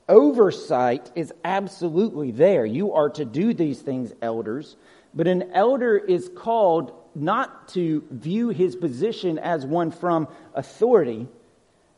Oversight 0.09 1.11
is 1.17 1.35
absolutely 1.45 2.31
there. 2.31 2.65
You 2.65 2.93
are 2.93 3.11
to 3.11 3.25
do 3.25 3.53
these 3.53 3.83
things, 3.83 4.13
elders. 4.23 4.77
But 5.15 5.27
an 5.27 5.51
elder 5.53 5.97
is 5.97 6.31
called 6.35 6.93
not 7.15 7.69
to 7.69 8.05
view 8.11 8.51
his 8.51 8.77
position 8.77 9.39
as 9.39 9.67
one 9.67 9.91
from 9.91 10.29
authority, 10.55 11.29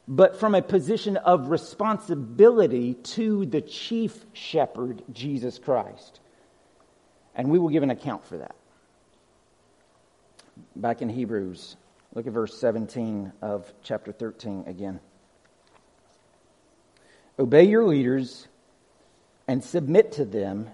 but 0.08 0.40
from 0.40 0.54
a 0.54 0.62
position 0.62 1.16
of 1.16 1.50
responsibility 1.50 2.94
to 2.94 3.46
the 3.46 3.60
chief 3.60 4.24
shepherd, 4.32 5.02
Jesus 5.12 5.58
Christ. 5.58 6.20
And 7.34 7.50
we 7.50 7.58
will 7.58 7.68
give 7.68 7.82
an 7.82 7.90
account 7.90 8.24
for 8.24 8.38
that. 8.38 8.54
Back 10.76 11.02
in 11.02 11.08
Hebrews, 11.08 11.76
look 12.14 12.26
at 12.26 12.32
verse 12.32 12.58
17 12.58 13.32
of 13.42 13.72
chapter 13.82 14.12
13 14.12 14.64
again. 14.66 15.00
Obey 17.38 17.64
your 17.64 17.84
leaders 17.84 18.46
and 19.48 19.64
submit 19.64 20.12
to 20.12 20.24
them, 20.24 20.70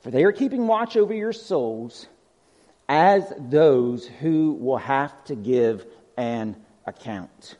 for 0.00 0.10
they 0.10 0.24
are 0.24 0.32
keeping 0.32 0.66
watch 0.66 0.96
over 0.96 1.14
your 1.14 1.32
souls 1.32 2.06
as 2.88 3.32
those 3.38 4.06
who 4.06 4.52
will 4.52 4.78
have 4.78 5.24
to 5.24 5.36
give 5.36 5.86
an 6.16 6.56
account. 6.86 7.56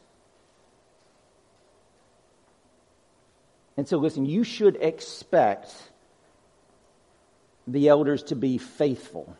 And 3.76 3.88
so, 3.88 3.98
listen, 3.98 4.26
you 4.26 4.44
should 4.44 4.76
expect 4.76 5.72
the 7.66 7.88
elders 7.88 8.24
to 8.24 8.36
be 8.36 8.58
faithful 8.58 9.34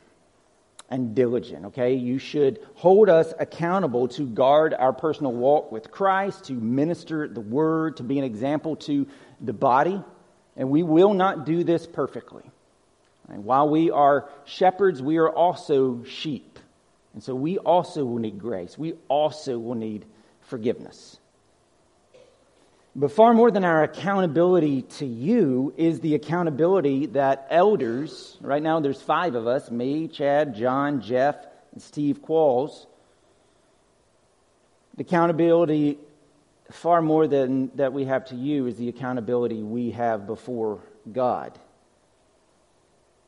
and 0.89 1.15
diligent, 1.15 1.67
okay? 1.67 1.95
You 1.95 2.19
should 2.19 2.59
hold 2.75 3.09
us 3.09 3.33
accountable 3.39 4.09
to 4.09 4.27
guard 4.27 4.75
our 4.75 4.93
personal 4.93 5.33
walk 5.33 5.71
with 5.71 5.91
Christ, 5.91 6.45
to 6.45 6.53
minister 6.53 7.29
the 7.29 7.41
word, 7.41 7.99
to 7.99 8.03
be 8.03 8.19
an 8.19 8.25
example 8.25 8.77
to 8.77 9.07
the 9.41 9.53
body. 9.53 10.03
And 10.57 10.71
we 10.71 10.83
will 10.83 11.15
not 11.15 11.47
do 11.47 11.63
this 11.63 11.87
perfectly. 11.87 12.50
And 13.31 13.45
while 13.45 13.69
we 13.69 13.91
are 13.91 14.29
shepherds, 14.45 15.01
we 15.01 15.19
are 15.19 15.31
also 15.31 16.05
sheep. 16.05 16.59
And 17.15 17.23
so 17.23 17.35
we 17.35 17.59
also 17.59 18.05
will 18.05 18.19
need 18.19 18.39
grace. 18.39 18.77
We 18.77 18.95
also 19.09 19.59
will 19.59 19.75
need 19.75 20.05
forgiveness. 20.43 21.19
But 22.95 23.13
far 23.13 23.33
more 23.35 23.51
than 23.51 23.65
our 23.65 23.85
accountability 23.85 24.83
to 24.83 25.07
you 25.07 25.73
is 25.77 26.01
the 26.01 26.17
accountability 26.17 27.07
that 27.07 27.47
elders, 27.49 28.37
right 28.41 28.63
now 28.63 28.81
there's 28.81 29.01
five 29.01 29.37
of 29.37 29.47
us 29.47 29.71
me, 29.71 30.09
Chad, 30.09 30.57
John, 30.57 31.01
Jeff, 31.01 31.37
and 31.73 31.81
Steve 31.81 32.21
Qualls. 32.21 32.87
The 34.97 35.03
accountability, 35.03 35.99
far 36.73 37.01
more 37.01 37.29
than 37.29 37.71
that 37.77 37.93
we 37.93 38.07
have 38.07 38.25
to 38.27 38.35
you, 38.35 38.67
is 38.67 38.77
the 38.77 38.89
accountability 38.89 39.63
we 39.63 39.93
have 39.93 40.27
before 40.27 40.81
God. 41.11 41.57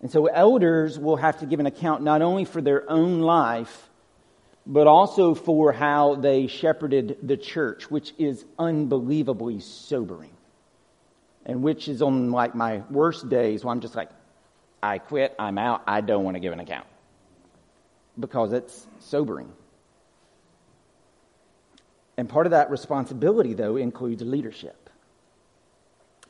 And 0.02 0.10
so 0.10 0.26
elders 0.26 0.98
will 0.98 1.16
have 1.16 1.38
to 1.38 1.46
give 1.46 1.60
an 1.60 1.66
account 1.66 2.02
not 2.02 2.22
only 2.22 2.44
for 2.44 2.60
their 2.60 2.90
own 2.90 3.20
life, 3.20 3.88
but 4.66 4.86
also 4.86 5.34
for 5.34 5.72
how 5.72 6.16
they 6.16 6.48
shepherded 6.48 7.18
the 7.22 7.36
church, 7.36 7.90
which 7.90 8.12
is 8.18 8.44
unbelievably 8.58 9.60
sobering. 9.60 10.30
And 11.46 11.62
which 11.62 11.88
is 11.88 12.02
on 12.02 12.30
like 12.30 12.54
my 12.54 12.82
worst 12.90 13.28
days 13.28 13.64
where 13.64 13.72
I'm 13.72 13.80
just 13.80 13.94
like, 13.94 14.10
I 14.82 14.98
quit, 14.98 15.34
I'm 15.38 15.58
out, 15.58 15.82
I 15.86 16.00
don't 16.00 16.24
want 16.24 16.36
to 16.36 16.40
give 16.40 16.52
an 16.52 16.60
account. 16.60 16.86
Because 18.18 18.52
it's 18.52 18.86
sobering. 19.00 19.52
And 22.16 22.28
part 22.28 22.46
of 22.46 22.50
that 22.50 22.70
responsibility, 22.70 23.54
though, 23.54 23.76
includes 23.76 24.22
leadership. 24.22 24.81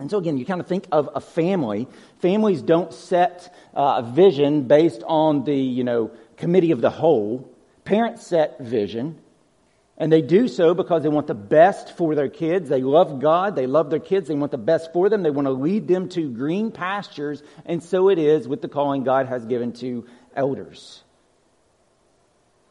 And 0.02 0.10
so, 0.10 0.18
again, 0.18 0.36
you 0.36 0.44
kind 0.44 0.60
of 0.60 0.66
think 0.66 0.88
of 0.90 1.10
a 1.14 1.20
family. 1.20 1.86
Families 2.18 2.60
don't 2.60 2.92
set 2.92 3.54
uh, 3.72 4.02
a 4.02 4.02
vision 4.02 4.64
based 4.64 5.04
on 5.06 5.44
the, 5.44 5.54
you 5.54 5.84
know, 5.84 6.10
committee 6.36 6.72
of 6.72 6.80
the 6.80 6.90
whole. 6.90 7.48
Parents 7.84 8.26
set 8.26 8.58
vision, 8.58 9.20
and 9.96 10.10
they 10.10 10.20
do 10.20 10.48
so 10.48 10.74
because 10.74 11.04
they 11.04 11.08
want 11.08 11.28
the 11.28 11.36
best 11.36 11.96
for 11.96 12.16
their 12.16 12.28
kids. 12.28 12.68
They 12.68 12.82
love 12.82 13.20
God, 13.20 13.54
they 13.54 13.68
love 13.68 13.90
their 13.90 14.00
kids, 14.00 14.26
they 14.26 14.34
want 14.34 14.50
the 14.50 14.58
best 14.58 14.92
for 14.92 15.08
them, 15.08 15.22
they 15.22 15.30
want 15.30 15.46
to 15.46 15.52
lead 15.52 15.86
them 15.86 16.08
to 16.08 16.28
green 16.28 16.72
pastures, 16.72 17.40
and 17.64 17.80
so 17.80 18.08
it 18.08 18.18
is 18.18 18.48
with 18.48 18.60
the 18.60 18.68
calling 18.68 19.04
God 19.04 19.28
has 19.28 19.44
given 19.44 19.72
to 19.74 20.04
elders. 20.34 21.00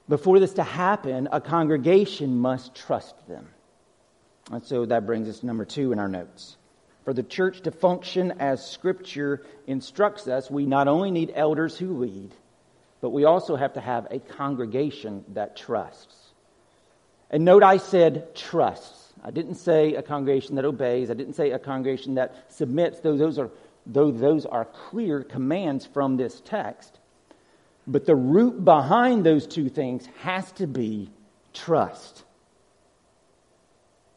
Before 0.10 0.38
this 0.38 0.56
to 0.56 0.64
happen, 0.64 1.30
a 1.32 1.40
congregation 1.40 2.40
must 2.40 2.76
trust 2.76 3.16
them. 3.30 3.48
And 4.52 4.66
so 4.66 4.86
that 4.86 5.06
brings 5.06 5.30
us 5.30 5.40
to 5.40 5.46
number 5.46 5.64
two 5.64 5.94
in 5.94 6.00
our 6.00 6.10
notes. 6.10 6.58
For 7.04 7.14
the 7.14 7.24
church 7.24 7.62
to 7.62 7.72
function 7.72 8.34
as 8.40 8.70
Scripture 8.70 9.44
instructs 9.66 10.28
us, 10.28 10.52
we 10.52 10.66
not 10.66 10.88
only 10.88 11.10
need 11.12 11.34
elders 11.36 11.78
who 11.78 11.98
lead, 11.98 12.32
but 13.02 13.10
we 13.10 13.26
also 13.26 13.56
have 13.56 13.74
to 13.74 13.82
have 13.82 14.08
a 14.12 14.20
congregation 14.20 15.26
that 15.30 15.56
trusts. 15.56 16.16
And 17.32 17.44
note 17.44 17.64
I 17.64 17.78
said 17.78 18.36
trusts. 18.36 19.14
I 19.24 19.32
didn't 19.32 19.56
say 19.56 19.96
a 19.96 20.02
congregation 20.02 20.56
that 20.56 20.66
obeys. 20.66 21.10
I 21.10 21.16
didn't 21.16 21.34
say 21.34 21.52
a 21.52 21.60
congregation 21.60 22.16
that 22.16 22.52
submits, 22.52 23.00
though 23.00 23.18
those 23.18 23.40
are, 23.40 23.50
though 23.86 24.12
those 24.12 24.46
are 24.46 24.66
clear 24.66 25.24
commands 25.24 25.86
from 25.86 26.18
this 26.18 26.40
text. 26.42 27.00
But 27.88 28.06
the 28.06 28.16
root 28.16 28.64
behind 28.64 29.26
those 29.26 29.48
two 29.48 29.70
things 29.70 30.06
has 30.20 30.52
to 30.54 30.68
be 30.68 31.10
trust. 31.54 32.24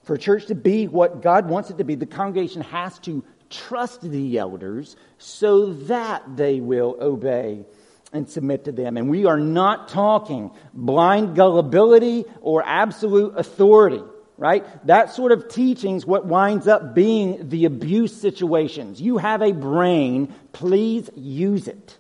For 0.05 0.17
church 0.17 0.47
to 0.47 0.55
be 0.55 0.87
what 0.87 1.23
God 1.23 1.49
wants 1.49 1.71
it 1.71 1.79
to 1.79 1.85
be, 1.85 1.95
the 1.95 2.07
congregation 2.07 2.63
has 2.63 2.99
to 3.01 3.25
trust 3.51 4.03
the 4.03 4.39
elders 4.39 4.97
so 5.19 5.73
that 5.73 6.37
they 6.37 6.61
will 6.61 6.97
obey 7.01 7.65
and 8.13 8.29
submit 8.29 8.65
to 8.65 8.73
them. 8.73 8.97
And 8.97 9.11
we 9.11 9.25
are 9.25 9.39
not 9.39 9.89
talking 9.89 10.51
blind 10.73 11.35
gullibility 11.35 12.25
or 12.43 12.63
absolute 12.65 13.35
authority, 13.37 14.03
right? 14.37 14.65
That 14.87 15.13
sort 15.13 15.33
of 15.33 15.49
teaching 15.49 15.97
is 15.97 16.07
what 16.07 16.27
winds 16.27 16.69
up 16.69 16.95
being 16.95 17.49
the 17.49 17.65
abuse 17.65 18.15
situations. 18.15 19.01
You 19.01 19.19
have 19.19 19.43
a 19.43 19.53
brain, 19.53 20.33
please 20.53 21.11
use 21.17 21.67
it. 21.67 21.99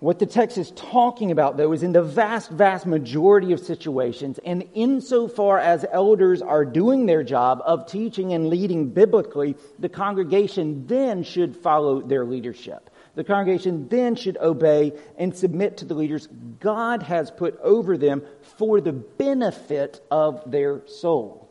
What 0.00 0.20
the 0.20 0.26
text 0.26 0.58
is 0.58 0.70
talking 0.72 1.32
about, 1.32 1.56
though, 1.56 1.72
is 1.72 1.82
in 1.82 1.90
the 1.90 2.02
vast, 2.02 2.50
vast 2.50 2.86
majority 2.86 3.52
of 3.52 3.58
situations, 3.58 4.38
and 4.44 4.68
insofar 4.72 5.58
as 5.58 5.84
elders 5.90 6.40
are 6.40 6.64
doing 6.64 7.06
their 7.06 7.24
job 7.24 7.60
of 7.64 7.90
teaching 7.90 8.32
and 8.32 8.48
leading 8.48 8.90
biblically, 8.90 9.56
the 9.80 9.88
congregation 9.88 10.86
then 10.86 11.24
should 11.24 11.56
follow 11.56 12.00
their 12.00 12.24
leadership. 12.24 12.90
The 13.16 13.24
congregation 13.24 13.88
then 13.88 14.14
should 14.14 14.36
obey 14.36 14.92
and 15.16 15.36
submit 15.36 15.78
to 15.78 15.84
the 15.84 15.94
leaders 15.94 16.28
God 16.60 17.02
has 17.02 17.32
put 17.32 17.58
over 17.60 17.98
them 17.98 18.22
for 18.56 18.80
the 18.80 18.92
benefit 18.92 20.00
of 20.12 20.48
their 20.48 20.86
soul. 20.86 21.50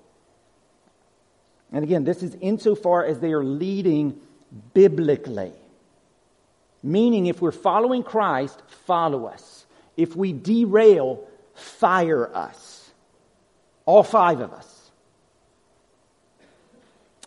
And 1.74 1.84
again, 1.84 2.06
this 2.06 2.24
is 2.24 2.38
insofar 2.40 3.04
as 3.04 3.20
they 3.20 3.34
are 3.34 3.44
leading 3.44 4.22
biblically. 4.74 5.52
Meaning, 6.84 7.26
if 7.26 7.42
we're 7.42 7.52
following 7.52 8.04
Christ, 8.04 8.62
follow 8.86 9.26
us. 9.26 9.66
If 9.96 10.16
we 10.16 10.34
derail, 10.34 11.28
fire 11.56 12.34
us. 12.36 12.90
All 13.86 14.04
five 14.04 14.40
of 14.42 14.54
us. 14.54 14.92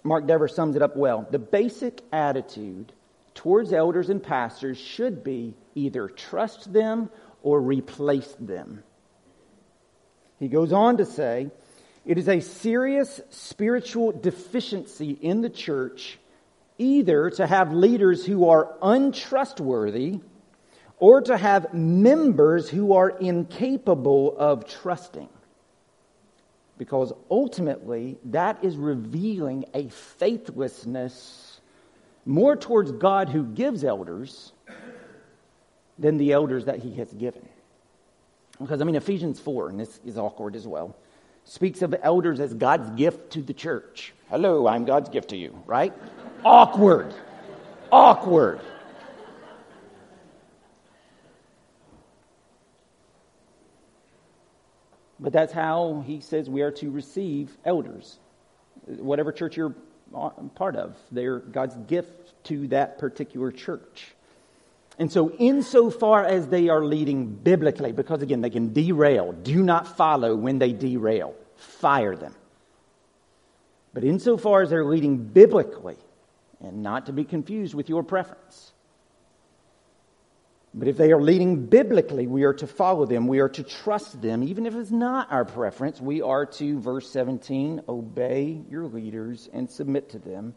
Mark 0.03 0.27
Dever 0.27 0.49
sums 0.49 0.77
it 0.77 0.83
up 0.83 0.97
well. 0.97 1.27
The 1.31 1.39
basic 1.39 2.03
attitude 2.13 2.93
towards 3.35 3.73
elders 3.73 4.09
and 4.09 4.23
pastors 4.23 4.79
should 4.79 5.25
be 5.25 5.55
either 5.75 6.09
trust 6.09 6.73
them 6.73 7.11
or 7.43 7.61
replace 7.61 8.35
them. 8.39 8.83
He 10.39 10.49
goes 10.49 10.73
on 10.73 10.99
to 10.99 11.07
say, 11.07 11.51
it 12.07 12.17
is 12.17 12.29
a 12.29 12.41
serious 12.41 13.21
spiritual 13.31 14.13
deficiency 14.13 15.11
in 15.11 15.43
the 15.43 15.51
church 15.51 16.19
either 16.81 17.31
to 17.31 17.47
have 17.47 17.73
leaders 17.73 18.25
who 18.25 18.49
are 18.49 18.75
untrustworthy 18.83 20.19
or 20.99 21.21
to 21.23 21.37
have 21.37 21.73
members 21.75 22.69
who 22.69 22.95
are 22.95 23.11
incapable 23.11 24.37
of 24.37 24.67
trusting. 24.67 25.29
Because 26.79 27.13
ultimately, 27.31 28.19
that 28.25 28.65
is 28.65 28.77
revealing 28.77 29.67
a 29.75 29.89
faithlessness 29.89 31.61
more 32.25 32.57
towards 32.57 32.93
God 32.93 33.29
who 33.29 33.45
gives 33.45 33.85
elders 33.85 34.53
than 35.99 36.17
the 36.17 36.33
elders 36.33 36.65
that 36.65 36.79
he 36.79 36.95
has 36.95 37.13
given. 37.13 37.47
Because, 38.59 38.81
I 38.81 38.85
mean, 38.85 38.97
Ephesians 38.97 39.39
4, 39.41 39.71
and 39.71 39.81
this 39.81 40.01
is 40.05 40.17
awkward 40.17 40.57
as 40.57 40.67
well, 40.67 40.97
speaks 41.51 41.83
of 41.83 41.93
elders 42.05 42.39
as 42.39 42.55
God's 42.55 42.89
gift 42.91 43.33
to 43.33 43.43
the 43.43 43.53
church. 43.53 44.13
Hello, 44.29 44.69
I'm 44.69 44.85
God's 44.85 45.09
gift 45.09 45.31
to 45.31 45.37
you, 45.37 45.61
right? 45.67 45.93
Awkward. 46.45 47.13
Awkward. 47.91 48.61
But 55.19 55.33
that's 55.33 55.53
how 55.53 56.05
he 56.07 56.21
says 56.21 56.49
we 56.49 56.63
are 56.63 56.71
to 56.71 56.89
receive 56.89 57.59
elders. 57.65 58.21
Whatever 58.87 59.33
church 59.33 59.57
you're 59.57 59.75
part 60.55 60.77
of, 60.77 60.97
they're 61.11 61.41
God's 61.41 61.77
gift 61.89 62.33
to 62.45 62.69
that 62.69 62.99
particular 62.99 63.51
church. 63.51 64.15
And 65.01 65.11
so, 65.11 65.31
insofar 65.31 66.27
as 66.27 66.49
they 66.49 66.69
are 66.69 66.85
leading 66.85 67.25
biblically, 67.35 67.91
because 67.91 68.21
again, 68.21 68.43
they 68.43 68.51
can 68.51 68.75
derail, 68.75 69.33
do 69.33 69.63
not 69.63 69.97
follow 69.97 70.37
when 70.37 70.59
they 70.59 70.75
derail, 70.75 71.35
fire 71.57 72.15
them. 72.15 72.35
But 73.95 74.05
insofar 74.05 74.61
as 74.61 74.69
they're 74.69 74.85
leading 74.85 75.17
biblically, 75.17 75.97
and 76.61 76.83
not 76.83 77.07
to 77.07 77.15
be 77.15 77.25
confused 77.25 77.73
with 77.73 77.89
your 77.89 78.03
preference, 78.03 78.75
but 80.75 80.87
if 80.87 80.99
they 80.99 81.13
are 81.13 81.23
leading 81.23 81.65
biblically, 81.65 82.27
we 82.27 82.45
are 82.45 82.53
to 82.53 82.67
follow 82.67 83.07
them. 83.07 83.27
We 83.27 83.41
are 83.41 83.49
to 83.49 83.63
trust 83.63 84.21
them. 84.21 84.45
Even 84.45 84.67
if 84.67 84.75
it's 84.75 84.91
not 84.91 85.33
our 85.33 85.47
preference, 85.47 85.99
we 85.99 86.21
are 86.21 86.45
to, 86.45 86.79
verse 86.79 87.11
17, 87.11 87.85
obey 87.89 88.61
your 88.69 88.85
leaders 88.85 89.49
and 89.51 89.69
submit 89.69 90.11
to 90.11 90.19
them, 90.19 90.55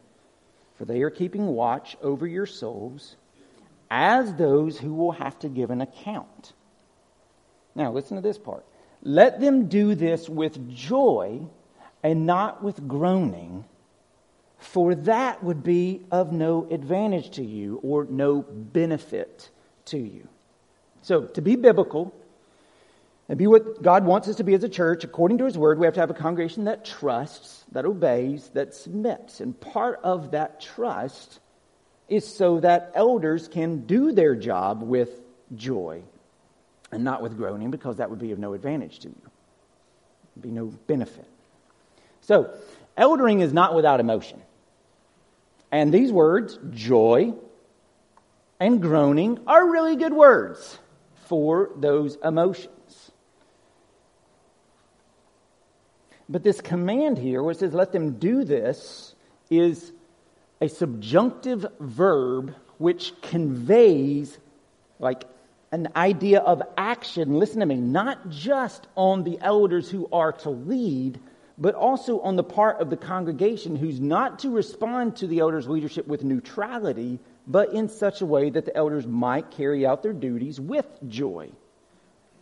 for 0.75 0.83
they 0.83 1.01
are 1.01 1.09
keeping 1.09 1.47
watch 1.47 1.95
over 2.01 2.27
your 2.27 2.45
souls 2.45 3.15
as 3.93 4.33
those 4.33 4.79
who 4.79 4.91
will 4.91 5.11
have 5.11 5.37
to 5.37 5.47
give 5.47 5.69
an 5.69 5.79
account. 5.79 6.53
Now, 7.75 7.91
listen 7.91 8.15
to 8.15 8.23
this 8.23 8.39
part. 8.39 8.65
Let 9.03 9.39
them 9.39 9.67
do 9.67 9.93
this 9.93 10.27
with 10.27 10.67
joy 10.75 11.41
and 12.01 12.25
not 12.25 12.63
with 12.63 12.87
groaning, 12.87 13.65
for 14.57 14.95
that 14.95 15.43
would 15.43 15.63
be 15.63 16.01
of 16.09 16.33
no 16.33 16.67
advantage 16.71 17.35
to 17.35 17.43
you 17.43 17.79
or 17.83 18.05
no 18.05 18.41
benefit 18.41 19.51
to 19.85 19.99
you. 19.99 20.27
So, 21.03 21.25
to 21.25 21.41
be 21.43 21.55
biblical 21.55 22.15
and 23.29 23.37
be 23.37 23.45
what 23.45 23.83
God 23.83 24.05
wants 24.05 24.27
us 24.27 24.37
to 24.37 24.43
be 24.43 24.55
as 24.55 24.63
a 24.63 24.69
church, 24.69 25.03
according 25.03 25.37
to 25.37 25.45
His 25.45 25.57
Word, 25.57 25.77
we 25.77 25.85
have 25.85 25.93
to 25.93 25.99
have 25.99 26.09
a 26.09 26.15
congregation 26.15 26.63
that 26.63 26.83
trusts, 26.83 27.63
that 27.73 27.85
obeys, 27.85 28.49
that 28.55 28.73
submits. 28.73 29.39
And 29.39 29.59
part 29.59 29.99
of 30.03 30.31
that 30.31 30.59
trust 30.59 31.39
is 32.09 32.27
so 32.27 32.59
that 32.59 32.91
elders 32.95 33.47
can 33.47 33.85
do 33.85 34.11
their 34.11 34.35
job 34.35 34.83
with 34.83 35.09
joy 35.55 36.01
and 36.91 37.03
not 37.03 37.21
with 37.21 37.37
groaning, 37.37 37.71
because 37.71 37.97
that 37.97 38.09
would 38.09 38.19
be 38.19 38.31
of 38.31 38.39
no 38.39 38.53
advantage 38.53 38.99
to 38.99 39.09
you, 39.09 39.21
be 40.39 40.49
no 40.51 40.67
benefit. 40.87 41.27
So, 42.21 42.53
eldering 42.95 43.41
is 43.41 43.51
not 43.51 43.73
without 43.73 43.99
emotion. 43.99 44.41
And 45.71 45.91
these 45.91 46.11
words, 46.11 46.59
joy, 46.69 47.33
and 48.59 48.81
groaning 48.81 49.39
are 49.47 49.67
really 49.67 49.95
good 49.95 50.13
words 50.13 50.77
for 51.25 51.71
those 51.75 52.15
emotions. 52.23 53.11
But 56.29 56.43
this 56.43 56.61
command 56.61 57.17
here, 57.17 57.41
where 57.41 57.51
it 57.51 57.59
says, 57.59 57.73
let 57.73 57.91
them 57.91 58.19
do 58.19 58.43
this, 58.43 59.15
is 59.49 59.91
a 60.63 60.69
subjunctive 60.69 61.65
verb 61.81 62.55
which 62.77 63.11
conveys 63.21 64.37
like 64.97 65.25
an 65.73 65.89
idea 65.93 66.39
of 66.39 66.61
action. 66.77 67.33
Listen 67.37 67.59
to 67.59 67.65
me, 67.65 67.75
not 67.75 68.29
just 68.29 68.87
on 68.95 69.25
the 69.25 69.37
elders 69.41 69.89
who 69.89 70.07
are 70.13 70.31
to 70.31 70.49
lead, 70.49 71.19
but 71.57 71.75
also 71.75 72.21
on 72.21 72.37
the 72.37 72.45
part 72.45 72.79
of 72.79 72.89
the 72.89 72.95
congregation 72.95 73.75
who's 73.75 73.99
not 73.99 74.39
to 74.39 74.49
respond 74.49 75.17
to 75.17 75.27
the 75.27 75.39
elders' 75.39 75.67
leadership 75.67 76.07
with 76.07 76.23
neutrality, 76.23 77.19
but 77.45 77.73
in 77.73 77.89
such 77.89 78.21
a 78.21 78.25
way 78.25 78.49
that 78.49 78.63
the 78.63 78.73
elders 78.73 79.05
might 79.05 79.51
carry 79.51 79.85
out 79.85 80.01
their 80.01 80.13
duties 80.13 80.61
with 80.61 80.87
joy 81.09 81.49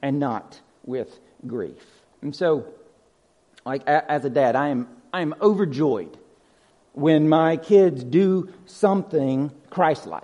and 0.03 0.19
not 0.19 0.61
with 0.85 1.19
grief. 1.47 1.83
And 2.21 2.35
so, 2.35 2.67
like 3.65 3.81
as 3.87 4.25
a 4.25 4.29
dad, 4.29 4.55
I 4.55 4.67
am 4.67 4.87
I 5.11 5.21
am 5.21 5.33
overjoyed 5.41 6.19
when 6.93 7.29
my 7.29 7.57
kids 7.57 8.03
do 8.03 8.49
something 8.65 9.51
Christ-like. 9.69 10.23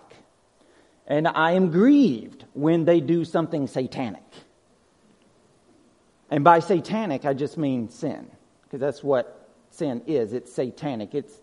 And 1.08 1.28
I 1.28 1.54
am 1.54 1.72
grieved 1.72 2.46
when 2.54 2.86
they 2.86 3.00
do 3.00 3.24
something 3.24 3.68
satanic. 3.68 4.24
And 6.30 6.44
by 6.44 6.60
satanic, 6.60 7.24
I 7.24 7.34
just 7.34 7.58
mean 7.58 7.90
sin, 7.90 8.30
because 8.64 8.82
that's 8.82 9.02
what 9.02 9.50
sin 9.70 10.02
is. 10.08 10.34
It's 10.34 10.52
satanic. 10.52 11.16
It's 11.16 11.34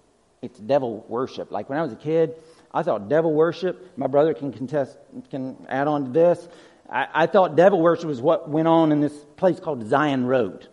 it's 0.43 0.59
devil 0.59 1.07
worship. 1.09 1.51
Like 1.51 1.71
when 1.71 1.79
I 1.79 1.83
was 1.83 1.93
a 1.93 1.97
kid, 1.97 2.35
I 2.73 2.83
thought 2.83 3.09
devil 3.09 3.33
worship, 3.33 3.97
my 3.97 4.07
brother 4.07 4.35
can 4.35 4.53
contest, 4.53 4.99
can 5.31 5.57
add 5.71 5.89
on 5.89 6.05
to 6.05 6.11
this. 6.11 6.47
I, 6.91 7.07
I 7.15 7.27
thought 7.27 7.57
devil 7.57 7.81
worship 7.81 8.05
was 8.05 8.21
what 8.21 8.51
went 8.51 8.69
on 8.69 8.93
in 8.93 9.01
this 9.01 9.15
place 9.37 9.59
called 9.59 9.89
Zion 9.89 10.27
Road. 10.27 10.69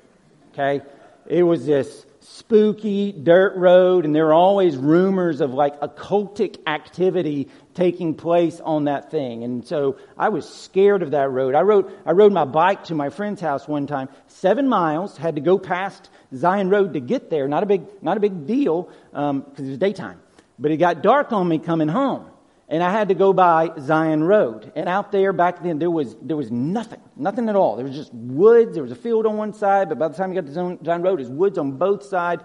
Okay? 0.52 0.82
It 1.26 1.44
was 1.44 1.66
this 1.66 2.06
spooky 2.22 3.12
dirt 3.12 3.56
road, 3.56 4.06
and 4.06 4.16
there 4.16 4.26
were 4.26 4.34
always 4.34 4.78
rumors 4.78 5.42
of 5.42 5.54
like 5.54 5.80
occultic 5.82 6.58
activity 6.68 7.50
taking 7.74 8.14
place 8.14 8.60
on 8.60 8.86
that 8.86 9.12
thing. 9.12 9.44
And 9.44 9.66
so 9.66 9.98
I 10.18 10.30
was 10.30 10.48
scared 10.48 11.02
of 11.02 11.12
that 11.12 11.30
road. 11.30 11.56
I 11.56 11.62
rode, 11.62 11.92
I 12.06 12.12
rode 12.12 12.32
my 12.32 12.46
bike 12.46 12.86
to 12.86 12.96
my 12.96 13.10
friend's 13.10 13.42
house 13.42 13.68
one 13.68 13.88
time, 13.88 14.08
seven 14.28 14.70
miles, 14.70 15.18
had 15.18 15.36
to 15.36 15.42
go 15.42 15.58
past 15.58 16.10
Zion 16.36 16.70
Road 16.70 16.94
to 16.94 17.00
get 17.00 17.30
there. 17.30 17.48
Not 17.48 17.64
a 17.64 17.66
big, 17.66 17.84
not 18.02 18.18
a 18.18 18.20
big 18.20 18.46
deal 18.46 18.84
because 18.84 19.30
um, 19.30 19.46
it 19.58 19.62
was 19.64 19.78
daytime. 19.78 20.22
But 20.60 20.72
it 20.72 20.78
got 20.78 21.02
dark 21.02 21.32
on 21.32 21.48
me 21.48 21.58
coming 21.58 21.88
home. 21.88 22.31
And 22.72 22.82
I 22.82 22.90
had 22.90 23.10
to 23.10 23.14
go 23.14 23.34
by 23.34 23.72
Zion 23.82 24.24
Road. 24.24 24.72
And 24.78 24.88
out 24.88 25.12
there 25.12 25.34
back 25.34 25.62
then, 25.62 25.78
there 25.78 25.92
was, 25.92 26.16
there 26.22 26.38
was 26.38 26.50
nothing, 26.50 27.02
nothing 27.18 27.50
at 27.50 27.56
all. 27.58 27.76
There 27.76 27.86
was 27.86 27.94
just 27.94 28.14
woods. 28.14 28.76
There 28.76 28.84
was 28.84 28.94
a 28.94 28.96
field 28.96 29.26
on 29.26 29.36
one 29.36 29.52
side, 29.54 29.90
but 29.90 30.00
by 30.00 30.08
the 30.08 30.16
time 30.16 30.32
you 30.32 30.42
got 30.42 30.48
to 30.48 30.86
Zion 30.86 31.02
Road, 31.02 31.20
there's 31.20 31.30
woods 31.30 31.58
on 31.58 31.74
both 31.74 32.02
sides. 32.02 32.44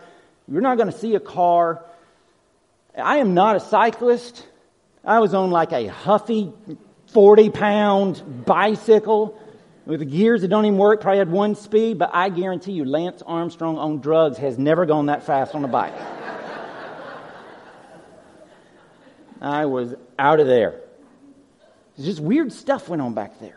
You're 0.48 0.62
not 0.62 0.78
going 0.78 0.90
to 0.90 0.98
see 0.98 1.14
a 1.14 1.20
car. 1.20 1.84
I 3.00 3.18
am 3.18 3.34
not 3.34 3.54
a 3.54 3.60
cyclist. 3.60 4.44
I 5.04 5.20
was 5.20 5.32
on 5.32 5.52
like 5.52 5.70
a 5.70 5.86
huffy 5.86 6.52
40 7.12 7.50
pound 7.50 8.44
bicycle 8.44 9.40
with 9.84 10.10
gears 10.10 10.40
that 10.40 10.48
don't 10.48 10.64
even 10.64 10.76
work. 10.76 11.02
Probably 11.02 11.18
had 11.18 11.30
one 11.30 11.54
speed, 11.54 12.00
but 12.00 12.10
I 12.12 12.30
guarantee 12.30 12.72
you, 12.72 12.84
Lance 12.84 13.22
Armstrong 13.24 13.78
on 13.78 14.00
drugs 14.00 14.38
has 14.38 14.58
never 14.58 14.86
gone 14.86 15.06
that 15.06 15.22
fast 15.22 15.54
on 15.54 15.64
a 15.64 15.68
bike. 15.68 15.94
I 19.40 19.66
was 19.66 19.94
out 20.18 20.40
of 20.40 20.46
there. 20.46 20.80
Just 21.98 22.20
weird 22.20 22.52
stuff 22.52 22.88
went 22.88 23.02
on 23.02 23.14
back 23.14 23.38
there. 23.40 23.56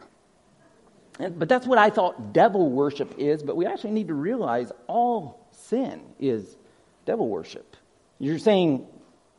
But 1.19 1.49
that's 1.49 1.67
what 1.67 1.77
I 1.77 1.89
thought 1.89 2.31
devil 2.31 2.69
worship 2.69 3.15
is, 3.17 3.43
but 3.43 3.57
we 3.57 3.65
actually 3.65 3.91
need 3.91 4.07
to 4.07 4.13
realize 4.13 4.71
all 4.87 5.45
sin 5.51 6.01
is 6.17 6.55
devil 7.05 7.27
worship. 7.27 7.75
You're 8.19 8.39
saying 8.39 8.87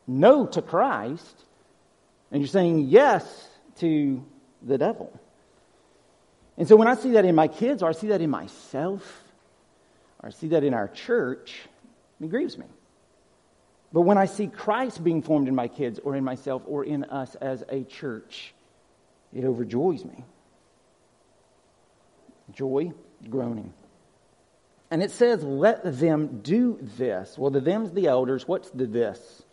no 0.05 0.45
to 0.45 0.61
Christ, 0.61 1.43
and 2.31 2.41
you're 2.41 2.47
saying 2.47 2.87
yes 2.89 3.23
to 3.77 4.23
the 4.61 4.77
devil. 4.77 5.11
And 6.57 6.67
so 6.67 6.75
when 6.75 6.87
I 6.87 6.93
see 6.95 7.11
that 7.11 7.25
in 7.25 7.33
my 7.33 7.47
kids, 7.47 7.81
or 7.81 7.89
I 7.89 7.93
see 7.93 8.07
that 8.07 8.21
in 8.21 8.29
myself, 8.29 9.23
or 10.21 10.27
I 10.27 10.31
see 10.31 10.49
that 10.49 10.63
in 10.63 10.75
our 10.75 10.87
church, 10.87 11.61
it 12.21 12.29
grieves 12.29 12.57
me. 12.57 12.67
But 13.93 14.01
when 14.01 14.17
I 14.17 14.25
see 14.25 14.47
Christ 14.47 15.03
being 15.03 15.21
formed 15.21 15.47
in 15.47 15.55
my 15.55 15.67
kids 15.67 15.99
or 16.03 16.15
in 16.15 16.23
myself 16.23 16.63
or 16.65 16.83
in 16.85 17.03
us 17.05 17.35
as 17.35 17.63
a 17.69 17.83
church, 17.83 18.53
it 19.33 19.43
overjoys 19.43 20.05
me. 20.05 20.23
Joy, 22.53 22.93
groaning. 23.29 23.73
And 24.89 25.01
it 25.01 25.11
says, 25.11 25.43
let 25.43 25.99
them 25.99 26.41
do 26.41 26.77
this. 26.81 27.37
Well, 27.37 27.51
the 27.51 27.61
them's 27.61 27.91
the 27.91 28.07
elders. 28.07 28.47
What's 28.47 28.69
the 28.71 28.85
this? 28.85 29.43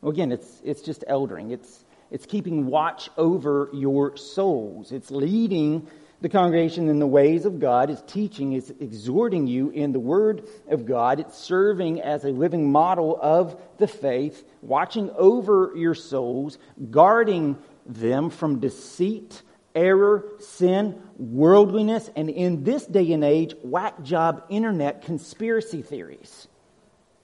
Well, 0.00 0.12
again, 0.12 0.32
it's, 0.32 0.60
it's 0.64 0.80
just 0.82 1.04
eldering. 1.08 1.50
It's, 1.50 1.84
it's 2.10 2.26
keeping 2.26 2.66
watch 2.66 3.10
over 3.16 3.68
your 3.72 4.16
souls. 4.16 4.92
It's 4.92 5.10
leading 5.10 5.88
the 6.22 6.28
congregation 6.28 6.88
in 6.88 7.00
the 7.00 7.06
ways 7.06 7.44
of 7.44 7.58
God, 7.58 7.90
is 7.90 8.00
teaching, 8.06 8.52
is 8.52 8.72
exhorting 8.80 9.48
you 9.48 9.70
in 9.70 9.90
the 9.92 10.00
Word 10.00 10.46
of 10.68 10.86
God. 10.86 11.18
It's 11.18 11.36
serving 11.36 12.00
as 12.00 12.24
a 12.24 12.28
living 12.28 12.70
model 12.70 13.18
of 13.20 13.60
the 13.78 13.88
faith, 13.88 14.44
watching 14.62 15.10
over 15.10 15.72
your 15.74 15.94
souls, 15.94 16.58
guarding 16.90 17.58
them 17.84 18.30
from 18.30 18.60
deceit, 18.60 19.42
error, 19.74 20.24
sin, 20.38 21.02
worldliness, 21.18 22.08
and 22.14 22.30
in 22.30 22.62
this 22.62 22.86
day 22.86 23.12
and 23.12 23.24
age, 23.24 23.56
whack 23.64 24.00
job 24.02 24.44
internet 24.48 25.02
conspiracy 25.02 25.82
theories. 25.82 26.46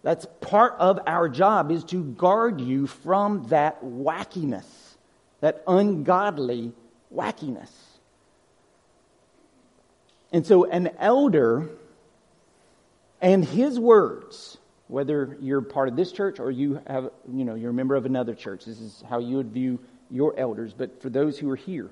That's 0.03 0.27
part 0.41 0.75
of 0.81 0.99
our 1.07 1.29
job 1.29 1.71
is 1.71 1.85
to 1.85 2.03
guard 2.03 2.61
you 2.61 2.89
from 2.89 3.47
that 3.49 3.81
wackiness, 3.85 4.67
that 5.41 5.63
ungodly 5.69 6.73
wackiness. 7.15 7.71
And 10.33 10.47
so 10.47 10.65
an 10.65 10.91
elder 10.99 11.69
and 13.21 13.45
his 13.45 13.79
words, 13.79 14.59
whether 14.89 15.37
you're 15.41 15.63
part 15.63 15.89
of 15.89 15.97
this 15.97 16.13
church 16.13 16.39
or 16.39 16.51
you 16.51 16.81
have, 16.87 17.11
you 17.33 17.45
know, 17.45 17.55
you're 17.55 17.71
a 17.71 17.75
member 17.75 17.97
of 17.97 18.07
another 18.07 18.35
church, 18.35 18.65
this 18.65 18.81
is 18.81 19.03
how 19.09 19.19
you 19.19 19.37
would 19.37 19.53
view 19.53 19.79
your 20.11 20.39
elders. 20.39 20.75
But 20.75 21.03
for 21.03 21.11
those 21.11 21.39
who 21.39 21.51
are 21.51 21.57
here, 21.57 21.91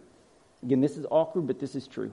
again, 0.62 0.80
this 0.80 0.96
is 0.96 1.06
awkward, 1.10 1.46
but 1.46 1.58
this 1.58 1.74
is 1.74 1.86
true. 1.86 2.12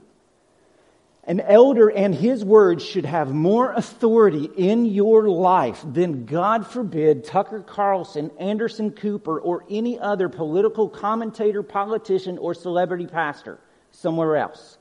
An 1.26 1.40
elder 1.40 1.88
and 1.90 2.14
his 2.14 2.44
words 2.44 2.84
should 2.84 3.06
have 3.06 3.34
more 3.34 3.72
authority 3.72 4.44
in 4.44 4.86
your 4.86 5.30
life 5.30 5.82
than, 5.90 6.26
God 6.26 6.68
forbid, 6.68 7.24
Tucker 7.24 7.62
Carlson, 7.62 8.30
Anderson 8.40 8.92
Cooper, 8.92 9.40
or 9.40 9.64
any 9.70 9.98
other 9.98 10.28
political 10.28 10.90
commentator, 10.90 11.64
politician, 11.64 12.38
or 12.38 12.54
celebrity 12.54 13.08
pastor 13.08 13.58
somewhere 13.92 14.36
else. 14.36 14.78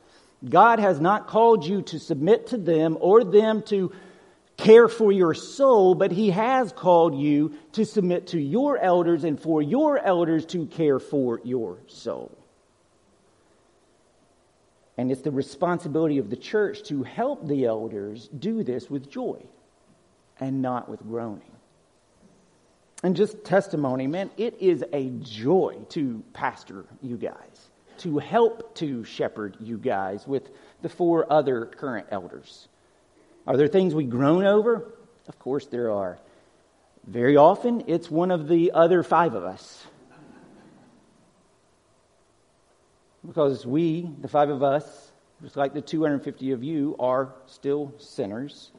God 0.48 0.78
has 0.78 1.00
not 1.00 1.28
called 1.28 1.64
you 1.64 1.83
to 1.83 1.98
submit 1.98 2.48
to 2.48 2.57
them 2.57 2.96
or 3.00 3.24
them 3.24 3.62
to 3.64 3.92
care 4.57 4.88
for 4.88 5.12
your 5.12 5.35
soul, 5.35 5.94
but 5.94 6.12
He 6.12 6.31
has 6.31 6.72
called 6.72 7.16
you 7.16 7.55
to 7.72 7.85
submit 7.85 8.28
to 8.28 8.40
your 8.40 8.78
elders 8.78 9.24
and 9.24 9.40
for 9.40 9.62
your 9.62 9.98
elders 9.98 10.46
to 10.46 10.66
care 10.66 10.98
for 10.98 11.40
your 11.44 11.78
soul. 11.87 12.37
And 14.98 15.11
it's 15.11 15.22
the 15.22 15.31
responsibility 15.31 16.18
of 16.18 16.28
the 16.28 16.37
church 16.37 16.83
to 16.85 17.02
help 17.02 17.46
the 17.46 17.64
elders 17.64 18.28
do 18.28 18.62
this 18.62 18.90
with 18.90 19.11
joy 19.11 19.42
and 20.38 20.61
not 20.61 20.88
with 20.88 21.00
groaning. 21.00 21.50
And 23.02 23.16
just 23.16 23.44
testimony, 23.44 24.07
man, 24.07 24.31
it 24.37 24.61
is 24.61 24.85
a 24.92 25.09
joy 25.20 25.78
to 25.90 26.22
pastor 26.35 26.85
you 27.00 27.16
guys, 27.16 27.70
to 28.03 28.19
help 28.19 28.75
to 28.77 29.05
shepherd 29.05 29.57
you 29.61 29.79
guys 29.79 30.27
with 30.27 30.51
the 30.83 30.88
four 30.88 31.31
other 31.33 31.67
current 31.67 32.07
elders. 32.11 32.69
Are 33.47 33.57
there 33.57 33.69
things 33.69 33.95
we 33.95 34.05
groan 34.05 34.45
over? 34.45 34.95
Of 35.29 35.38
course 35.38 35.67
there 35.67 35.91
are. 35.91 36.19
Very 37.07 37.37
often, 37.37 37.85
it's 37.88 38.11
one 38.11 38.31
of 38.31 38.49
the 38.49 38.73
other 38.73 39.03
five 39.03 39.35
of 39.35 39.45
us 39.45 39.87
Because 43.27 43.65
we, 43.65 44.11
the 44.21 44.29
five 44.29 44.51
of 44.51 44.62
us, 44.62 45.12
just 45.43 45.57
like 45.57 45.75
the 45.75 45.81
250 45.81 46.53
of 46.53 46.65
you, 46.65 46.97
are 46.99 47.33
still 47.47 47.93
sinners, 47.99 48.73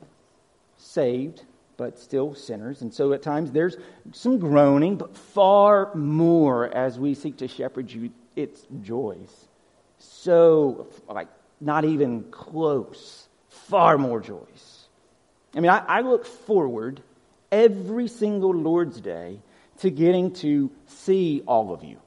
saved, 0.78 1.44
but 1.78 1.98
still 1.98 2.36
sinners. 2.36 2.82
And 2.82 2.94
so 2.94 3.14
at 3.14 3.22
times 3.22 3.52
there's 3.52 3.78
some 4.12 4.40
groaning, 4.40 4.98
but 4.98 5.16
far 5.16 5.96
more 5.96 6.68
as 6.76 7.00
we 7.00 7.14
seek 7.14 7.38
to 7.38 7.48
shepherd 7.48 7.90
you, 7.90 8.12
it's 8.36 8.66
joys. 8.82 9.48
So, 10.00 10.88
like, 11.08 11.28
not 11.62 11.86
even 11.86 12.24
close. 12.32 13.28
Far 13.50 13.98
more 13.98 14.20
joys. 14.20 14.88
I 15.56 15.60
mean, 15.60 15.70
I, 15.70 15.80
I 15.80 16.02
look 16.02 16.26
forward 16.26 17.02
every 17.52 18.08
single 18.08 18.54
Lord's 18.54 19.00
Day 19.00 19.40
to 19.80 19.90
getting 19.90 20.34
to 20.34 20.72
see 20.88 21.44
all 21.46 21.74
of 21.74 21.84
you. 21.84 22.00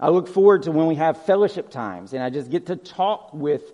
I 0.00 0.10
look 0.10 0.28
forward 0.28 0.62
to 0.64 0.72
when 0.72 0.86
we 0.86 0.94
have 0.94 1.24
fellowship 1.24 1.70
times 1.70 2.12
and 2.12 2.22
I 2.22 2.30
just 2.30 2.50
get 2.50 2.66
to 2.66 2.76
talk 2.76 3.34
with 3.34 3.72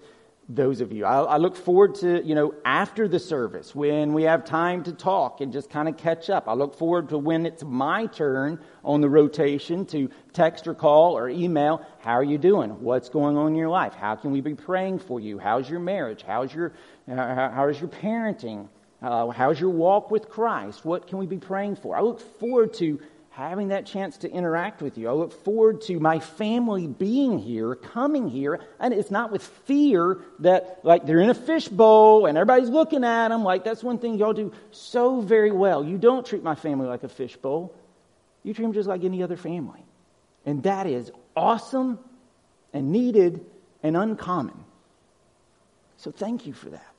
those 0.49 0.81
of 0.81 0.93
you. 0.93 1.05
I, 1.05 1.23
I, 1.23 1.37
look 1.39 1.57
forward 1.57 1.95
to, 1.97 2.23
you 2.23 2.35
know, 2.35 2.55
after 2.65 3.09
the 3.09 3.19
service 3.19 3.75
when 3.75 4.13
we 4.13 4.25
have 4.25 4.45
time 4.45 4.83
to 4.85 4.93
talk 4.93 5.41
and 5.41 5.53
just 5.53 5.71
kind 5.71 5.89
of 5.89 5.97
catch 5.97 6.29
up. 6.29 6.49
I 6.49 6.53
look 6.53 6.77
forward 6.77 7.09
to 7.11 7.19
when 7.19 7.47
it's 7.47 7.65
my 7.65 8.07
turn 8.07 8.61
on 8.85 9.01
the 9.01 9.09
rotation 9.09 9.87
to 9.87 10.11
text 10.33 10.67
or 10.67 10.75
call 10.75 11.17
or 11.17 11.31
email. 11.31 11.85
How 12.01 12.13
are 12.13 12.25
you 12.25 12.37
doing? 12.37 12.83
What's 12.83 13.09
going 13.09 13.39
on 13.39 13.49
in 13.49 13.55
your 13.55 13.71
life? 13.71 13.95
How 13.95 14.17
can 14.17 14.33
we 14.33 14.43
be 14.43 14.55
praying 14.55 14.99
for 14.99 15.19
you? 15.19 15.39
How's 15.39 15.69
your 15.69 15.81
marriage? 15.81 16.23
How's 16.27 16.55
your, 16.55 16.75
uh, 17.11 17.51
how 17.51 17.69
is 17.69 17.81
your 17.81 17.89
parenting? 17.89 18.69
Uh, 19.01 19.29
how's 19.29 19.59
your 19.59 19.71
walk 19.71 20.11
with 20.11 20.29
Christ? 20.29 20.85
What 20.85 21.07
can 21.07 21.19
we 21.19 21.27
be 21.27 21.39
praying 21.39 21.77
for? 21.77 21.97
I 21.97 22.01
look 22.01 22.21
forward 22.39 22.75
to 22.75 23.01
having 23.35 23.69
that 23.69 23.85
chance 23.85 24.19
to 24.19 24.31
interact 24.31 24.81
with 24.81 24.97
you. 24.97 25.09
I 25.09 25.13
look 25.13 25.33
forward 25.45 25.81
to 25.83 25.99
my 25.99 26.21
family 26.21 26.87
being 26.87 27.37
here, 27.37 27.75
coming 27.75 28.29
here, 28.29 28.61
and 28.79 28.95
it's 28.95 29.11
not 29.11 29.33
with 29.33 29.43
fear 29.43 30.21
that, 30.39 30.79
like, 30.85 31.05
they're 31.05 31.19
in 31.19 31.31
a 31.31 31.35
fishbowl 31.35 32.27
and 32.27 32.39
everybody's 32.39 32.69
looking 32.69 33.03
at 33.03 33.29
them. 33.29 33.43
Like, 33.43 33.65
that's 33.65 33.83
one 33.83 33.99
thing 33.99 34.15
y'all 34.15 34.35
do 34.35 34.53
so 34.71 35.21
very 35.21 35.51
well. 35.51 35.85
You 35.85 35.99
don't 35.99 36.25
treat 36.25 36.45
my 36.45 36.55
family 36.55 36.87
like 36.87 37.03
a 37.03 37.09
fishbowl, 37.09 37.75
you 38.45 38.55
treat 38.55 38.67
them 38.67 38.73
just 38.73 38.89
like 38.89 39.03
any 39.03 39.21
other 39.21 39.37
family. 39.37 39.85
And 40.47 40.63
that 40.63 40.87
is 40.87 41.11
awesome 41.37 41.99
and 42.73 42.93
needed 42.93 43.45
and 43.83 43.97
uncommon. 43.97 44.63
So, 45.97 46.13
thank 46.13 46.47
you 46.47 46.53
for 46.53 46.71
that. 46.71 46.95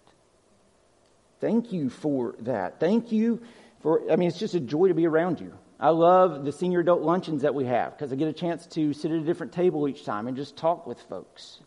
Thank 1.39 1.71
you 1.71 1.89
for 1.89 2.36
that. 2.39 2.82
Thank 2.82 3.13
you 3.13 3.41
for, 3.82 4.12
I 4.12 4.17
mean, 4.17 4.28
it's 4.28 4.39
just 4.39 4.54
a 4.54 4.60
joy 4.60 4.89
to 4.89 4.93
be 4.93 5.08
around 5.08 5.39
you. 5.39 5.54
I 5.80 5.90
love 5.90 6.46
the 6.46 6.52
senior 6.52 6.80
adult 6.80 7.02
luncheons 7.02 7.42
that 7.42 7.54
we 7.54 7.66
have 7.66 7.98
because 7.98 8.14
I 8.14 8.16
get 8.16 8.28
a 8.28 8.34
chance 8.34 8.66
to 8.68 8.94
sit 8.94 9.12
at 9.12 9.18
a 9.18 9.24
different 9.24 9.52
table 9.52 9.88
each 9.88 10.06
time 10.06 10.28
and 10.28 10.38
just 10.38 10.56
talk 10.56 10.88
with 10.88 11.00
folks. 11.02 11.60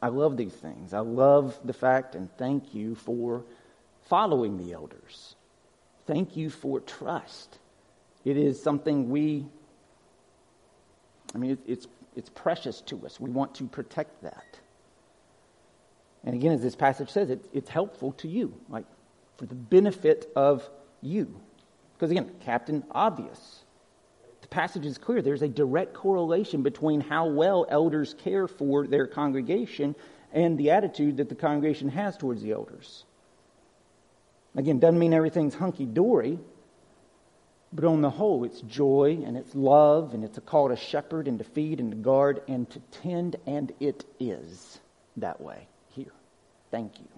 I 0.00 0.08
love 0.08 0.36
these 0.36 0.52
things. 0.52 0.94
I 0.94 1.00
love 1.00 1.58
the 1.64 1.72
fact 1.72 2.14
and 2.14 2.30
thank 2.36 2.74
you 2.74 2.94
for 2.94 3.44
following 4.04 4.58
the 4.58 4.72
elders. 4.72 5.34
Thank 6.06 6.36
you 6.36 6.50
for 6.50 6.80
trust. 6.80 7.58
It 8.24 8.36
is 8.36 8.62
something 8.62 9.10
we, 9.10 9.46
I 11.34 11.38
mean, 11.38 11.58
it's, 11.66 11.88
it's 12.14 12.28
precious 12.28 12.82
to 12.82 13.04
us. 13.06 13.18
We 13.18 13.30
want 13.30 13.54
to 13.56 13.64
protect 13.64 14.22
that. 14.22 14.58
And 16.22 16.34
again, 16.34 16.52
as 16.52 16.62
this 16.62 16.76
passage 16.76 17.10
says, 17.10 17.30
it, 17.30 17.44
it's 17.52 17.68
helpful 17.68 18.12
to 18.12 18.28
you, 18.28 18.54
like 18.68 18.84
for 19.36 19.46
the 19.46 19.54
benefit 19.54 20.30
of 20.36 20.68
you. 21.02 21.40
Because 21.94 22.10
again, 22.10 22.30
Captain 22.44 22.84
Obvious. 22.90 23.60
The 24.42 24.48
passage 24.48 24.84
is 24.84 24.98
clear. 24.98 25.22
There's 25.22 25.42
a 25.42 25.48
direct 25.48 25.94
correlation 25.94 26.62
between 26.62 27.00
how 27.00 27.28
well 27.28 27.66
elders 27.68 28.14
care 28.24 28.46
for 28.46 28.86
their 28.86 29.06
congregation 29.06 29.94
and 30.32 30.58
the 30.58 30.72
attitude 30.72 31.16
that 31.16 31.28
the 31.28 31.34
congregation 31.34 31.88
has 31.88 32.16
towards 32.16 32.42
the 32.42 32.52
elders. 32.52 33.04
Again, 34.56 34.80
doesn't 34.80 34.98
mean 34.98 35.14
everything's 35.14 35.54
hunky 35.54 35.86
dory, 35.86 36.38
but 37.72 37.84
on 37.84 38.02
the 38.02 38.10
whole, 38.10 38.44
it's 38.44 38.60
joy 38.60 39.20
and 39.24 39.36
it's 39.36 39.54
love 39.54 40.14
and 40.14 40.22
it's 40.24 40.38
a 40.38 40.40
call 40.40 40.68
to 40.68 40.76
shepherd 40.76 41.26
and 41.26 41.38
to 41.38 41.44
feed 41.44 41.80
and 41.80 41.90
to 41.90 41.96
guard 41.96 42.42
and 42.46 42.68
to 42.70 42.80
tend, 43.02 43.36
and 43.46 43.72
it 43.80 44.04
is 44.20 44.78
that 45.16 45.40
way 45.40 45.66
here. 45.88 46.12
Thank 46.70 47.00
you. 47.00 47.08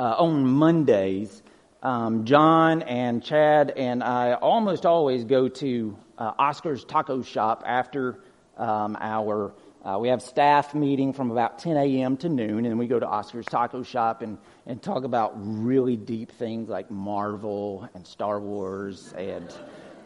Uh, 0.00 0.14
on 0.18 0.46
Mondays, 0.46 1.42
um, 1.84 2.24
John 2.24 2.82
and 2.82 3.22
Chad 3.22 3.72
and 3.76 4.02
I 4.02 4.32
almost 4.34 4.86
always 4.86 5.24
go 5.24 5.48
to 5.48 5.96
uh, 6.16 6.32
Oscar's 6.38 6.82
Taco 6.84 7.22
Shop 7.22 7.62
after 7.66 8.18
um, 8.56 8.96
our. 8.98 9.52
Uh, 9.84 9.98
we 9.98 10.08
have 10.08 10.22
staff 10.22 10.74
meeting 10.74 11.12
from 11.12 11.30
about 11.30 11.58
10 11.58 11.76
a.m. 11.76 12.16
to 12.16 12.30
noon, 12.30 12.64
and 12.64 12.78
we 12.78 12.86
go 12.86 12.98
to 12.98 13.06
Oscar's 13.06 13.44
Taco 13.44 13.82
Shop 13.82 14.22
and, 14.22 14.38
and 14.64 14.82
talk 14.82 15.04
about 15.04 15.34
really 15.36 15.94
deep 15.94 16.32
things 16.32 16.70
like 16.70 16.90
Marvel 16.90 17.86
and 17.94 18.06
Star 18.06 18.40
Wars 18.40 19.12
and 19.12 19.54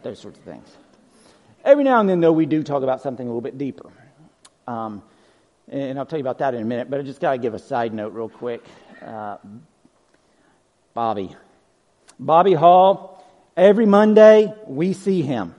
those 0.03 0.19
sorts 0.19 0.37
of 0.37 0.43
things. 0.43 0.67
Every 1.63 1.85
now 1.85 2.01
and 2.01 2.09
then, 2.09 2.19
though, 2.19 2.33
we 2.33 2.45
do 2.45 2.61
talk 2.61 2.83
about 2.83 3.01
something 3.01 3.25
a 3.25 3.29
little 3.29 3.39
bit 3.39 3.57
deeper. 3.57 3.89
Um, 4.67 5.01
and 5.69 5.97
I'll 5.97 6.05
tell 6.05 6.19
you 6.19 6.23
about 6.23 6.39
that 6.39 6.53
in 6.53 6.61
a 6.61 6.65
minute, 6.65 6.89
but 6.89 6.99
I 6.99 7.03
just 7.03 7.21
got 7.21 7.31
to 7.31 7.37
give 7.37 7.53
a 7.53 7.59
side 7.59 7.93
note 7.93 8.11
real 8.11 8.27
quick. 8.27 8.65
Uh, 9.01 9.37
Bobby, 10.93 11.33
Bobby 12.19 12.53
Hall, 12.53 13.23
every 13.55 13.85
Monday 13.85 14.53
we 14.67 14.93
see 14.93 15.21
him. 15.21 15.55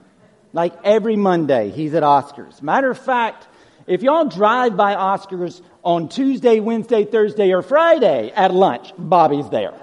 Like 0.53 0.73
every 0.83 1.15
Monday, 1.15 1.71
he's 1.71 1.93
at 1.93 2.03
Oscars. 2.03 2.61
Matter 2.61 2.91
of 2.91 2.99
fact, 2.99 3.47
if 3.87 4.03
y'all 4.03 4.25
drive 4.25 4.77
by 4.77 4.95
Oscars 4.95 5.61
on 5.83 6.07
Tuesday, 6.07 6.59
Wednesday, 6.59 7.03
Thursday, 7.05 7.51
or 7.51 7.61
Friday 7.61 8.31
at 8.35 8.53
lunch, 8.53 8.91
Bobby's 8.97 9.49
there. 9.49 9.73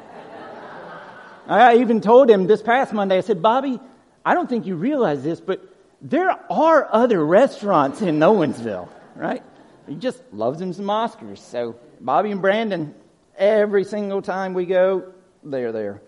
I 1.49 1.79
even 1.79 2.01
told 2.01 2.31
him 2.31 2.47
this 2.47 2.63
past 2.63 2.93
Monday, 2.93 3.17
I 3.17 3.23
said, 3.23 3.43
Bobby, 3.43 3.81
I 4.25 4.35
don't 4.35 4.49
think 4.49 4.67
you 4.67 4.77
realize 4.77 5.23
this, 5.23 5.41
but 5.41 5.61
there 6.01 6.31
are 6.51 6.89
other 6.93 7.25
restaurants 7.25 8.03
in 8.03 8.19
Owensville, 8.19 8.89
right? 9.17 9.43
He 9.89 9.95
just 9.95 10.23
loves 10.33 10.61
him 10.61 10.73
some 10.75 10.87
Oscars. 10.87 11.39
So 11.39 11.77
Bobby 12.01 12.31
and 12.31 12.43
Brandon, 12.43 12.95
every 13.37 13.85
single 13.85 14.23
time 14.23 14.53
we 14.55 14.67
go, 14.67 15.13
they're 15.43 15.73
there. 15.73 16.03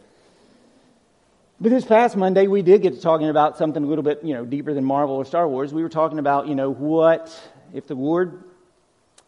But 1.62 1.68
this 1.68 1.84
past 1.84 2.16
Monday, 2.16 2.46
we 2.46 2.62
did 2.62 2.80
get 2.80 2.94
to 2.94 3.00
talking 3.02 3.28
about 3.28 3.58
something 3.58 3.84
a 3.84 3.86
little 3.86 4.02
bit, 4.02 4.24
you 4.24 4.32
know, 4.32 4.46
deeper 4.46 4.72
than 4.72 4.82
Marvel 4.82 5.16
or 5.16 5.26
Star 5.26 5.46
Wars. 5.46 5.74
We 5.74 5.82
were 5.82 5.90
talking 5.90 6.18
about, 6.18 6.48
you 6.48 6.54
know, 6.54 6.70
what, 6.70 7.38
if 7.74 7.86
the 7.86 7.94
Lord 7.94 8.44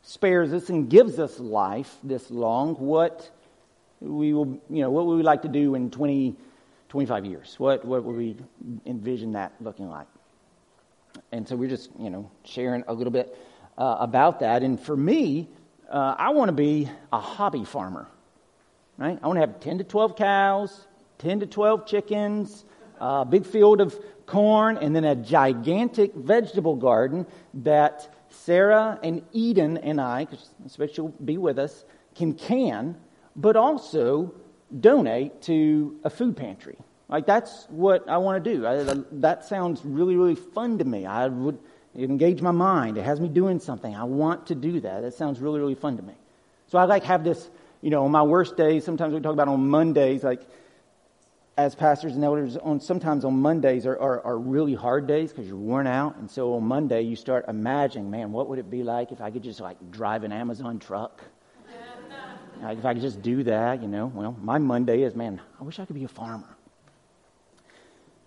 spares 0.01 0.51
us 0.55 0.71
and 0.71 0.89
gives 0.89 1.19
us 1.19 1.39
life 1.39 1.95
this 2.03 2.31
long, 2.31 2.75
what 2.77 3.31
we 4.01 4.33
will, 4.33 4.59
you 4.71 4.81
know, 4.81 4.91
what 4.91 5.05
would 5.05 5.17
we 5.17 5.23
like 5.23 5.43
to 5.43 5.49
do 5.49 5.75
in 5.75 5.91
20, 5.91 6.35
25 6.89 7.27
years? 7.27 7.55
What, 7.59 7.85
what 7.85 8.03
would 8.03 8.17
we 8.17 8.37
envision 8.87 9.33
that 9.33 9.53
looking 9.61 9.91
like? 9.91 10.07
And 11.33 11.47
so 11.47 11.55
we're 11.55 11.69
just, 11.69 11.91
you 11.99 12.09
know, 12.09 12.31
sharing 12.45 12.83
a 12.89 12.95
little 12.95 13.11
bit 13.11 13.37
uh, 13.77 13.99
about 14.01 14.41
that. 14.41 14.63
And 14.63 14.81
for 14.81 14.97
me, 14.97 15.51
uh, 15.91 16.15
I 16.17 16.31
want 16.31 16.49
to 16.49 16.55
be 16.55 16.89
a 17.13 17.21
hobby 17.21 17.67
farmer, 17.67 18.09
right? 18.97 19.19
I 19.23 19.27
want 19.27 19.37
to 19.37 19.41
have 19.41 19.61
10 19.61 19.79
to 19.79 19.85
12 19.85 20.17
cows, 20.17 20.87
10 21.23 21.41
to 21.41 21.47
12 21.47 21.87
chickens, 21.87 22.65
a 23.01 23.25
big 23.25 23.47
field 23.47 23.81
of 23.81 23.99
corn, 24.27 24.77
and 24.77 24.95
then 24.95 25.05
a 25.05 25.15
gigantic 25.15 26.15
vegetable 26.15 26.77
garden 26.77 27.27
that 27.55 28.13
Sarah 28.29 28.99
and 29.03 29.23
Eden 29.33 29.79
and 29.79 30.01
I, 30.01 30.27
because 30.27 30.93
she'll 30.93 31.09
be 31.09 31.39
with 31.39 31.59
us, 31.59 31.85
can 32.15 32.35
can, 32.35 32.97
but 33.37 33.57
also 33.57 34.35
donate 34.81 35.43
to 35.43 35.99
a 36.05 36.11
food 36.11 36.37
pantry. 36.37 36.77
Like 37.09 37.27
that's 37.27 37.67
what 37.69 38.09
I 38.09 38.17
want 38.19 38.43
to 38.43 38.55
do. 38.55 38.67
I, 38.67 39.03
that 39.21 39.45
sounds 39.45 39.85
really, 39.85 40.17
really 40.17 40.35
fun 40.35 40.79
to 40.79 40.85
me. 40.85 41.07
I 41.07 41.29
would 41.29 41.59
engage 41.95 42.41
my 42.41 42.53
mind. 42.53 42.97
It 42.97 43.05
has 43.05 43.21
me 43.21 43.29
doing 43.29 43.61
something. 43.61 43.95
I 43.95 44.05
want 44.05 44.47
to 44.47 44.55
do 44.55 44.81
that. 44.81 45.03
That 45.03 45.15
sounds 45.15 45.39
really, 45.39 45.61
really 45.61 45.75
fun 45.75 45.99
to 45.99 46.03
me. 46.03 46.15
So 46.69 46.79
I 46.79 46.85
like 46.85 47.05
have 47.05 47.23
this, 47.23 47.51
you 47.83 47.91
know, 47.91 48.07
on 48.07 48.11
my 48.11 48.23
worst 48.23 48.57
days, 48.57 48.85
sometimes 48.85 49.13
we 49.13 49.21
talk 49.21 49.35
about 49.35 49.49
on 49.49 49.69
Mondays, 49.69 50.25
like 50.25 50.41
as 51.57 51.75
pastors 51.75 52.15
and 52.15 52.25
elders, 52.25 52.57
on 52.57 52.81
sometimes 52.81 53.25
on 53.25 53.35
Mondays 53.39 53.85
are, 53.85 53.99
are, 53.99 54.25
are 54.25 54.39
really 54.39 54.75
hard 54.75 55.07
days 55.07 55.31
because 55.31 55.47
you're 55.47 55.57
worn 55.57 55.87
out. 55.87 56.17
And 56.17 56.31
so 56.31 56.55
on 56.55 56.65
Monday 56.65 57.03
you 57.03 57.15
start 57.15 57.45
imagining, 57.49 58.11
man, 58.11 58.33
what 58.33 58.49
would 58.49 58.59
it 58.59 58.71
be 58.71 58.83
like 58.83 59.13
if 59.13 59.21
I 59.21 59.31
could 59.31 59.43
just 59.43 59.61
like 59.61 59.77
drive 59.91 60.25
an 60.25 60.33
Amazon 60.33 60.79
truck? 60.79 61.23
like 62.63 62.79
if 62.79 62.85
I 62.85 62.95
could 62.95 63.03
just 63.03 63.21
do 63.21 63.43
that, 63.45 63.83
you 63.83 63.89
know. 63.89 64.07
Well, 64.07 64.37
my 64.41 64.59
Monday 64.59 65.03
is, 65.03 65.15
man, 65.15 65.41
I 65.61 65.65
wish 65.65 65.79
I 65.79 65.85
could 65.85 65.97
be 65.97 66.05
a 66.05 66.09
farmer. 66.09 66.57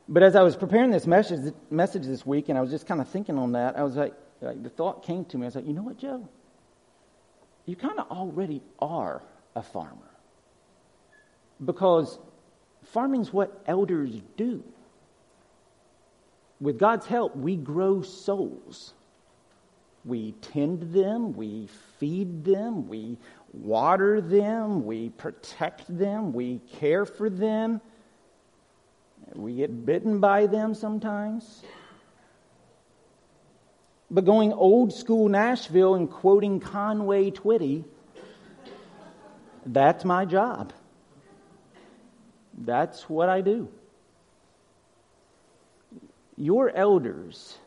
But 0.07 0.21
as 0.21 0.35
I 0.35 0.43
was 0.43 0.55
preparing 0.55 0.91
this 0.91 1.07
message, 1.07 1.51
message 1.71 2.05
this 2.05 2.25
week, 2.25 2.49
and 2.49 2.57
I 2.57 2.61
was 2.61 2.69
just 2.69 2.85
kind 2.85 3.01
of 3.01 3.09
thinking 3.09 3.39
on 3.39 3.53
that, 3.53 3.75
I 3.75 3.83
was 3.83 3.95
like, 3.95 4.13
like, 4.41 4.61
the 4.61 4.69
thought 4.69 5.03
came 5.03 5.25
to 5.25 5.37
me. 5.37 5.45
I 5.45 5.47
was 5.47 5.55
like, 5.55 5.65
you 5.65 5.73
know 5.73 5.81
what, 5.81 5.97
Joe? 5.97 6.27
You 7.65 7.75
kind 7.75 7.97
of 7.97 8.11
already 8.11 8.61
are 8.77 9.23
a 9.55 9.63
farmer. 9.63 10.11
Because 11.63 12.19
farming's 12.95 13.33
what 13.33 13.61
elders 13.67 14.21
do. 14.37 14.63
With 16.61 16.79
God's 16.79 17.05
help, 17.05 17.35
we 17.35 17.57
grow 17.57 18.01
souls. 18.01 18.93
We 20.05 20.31
tend 20.31 20.93
them, 20.93 21.33
we 21.33 21.67
feed 21.99 22.45
them, 22.45 22.87
we 22.87 23.17
water 23.51 24.21
them, 24.21 24.85
we 24.85 25.09
protect 25.09 25.83
them, 25.89 26.31
we 26.31 26.61
care 26.79 27.05
for 27.05 27.29
them. 27.29 27.81
We 29.33 29.55
get 29.55 29.85
bitten 29.85 30.21
by 30.21 30.45
them 30.45 30.73
sometimes. 30.73 31.63
But 34.09 34.23
going 34.23 34.53
old 34.53 34.93
school 34.93 35.27
Nashville 35.27 35.95
and 35.95 36.09
quoting 36.09 36.61
Conway 36.61 37.31
Twitty, 37.31 37.83
that's 39.65 40.05
my 40.05 40.23
job. 40.23 40.71
That's 42.57 43.09
what 43.09 43.29
I 43.29 43.41
do. 43.41 43.69
Your 46.37 46.69
elders, 46.75 47.57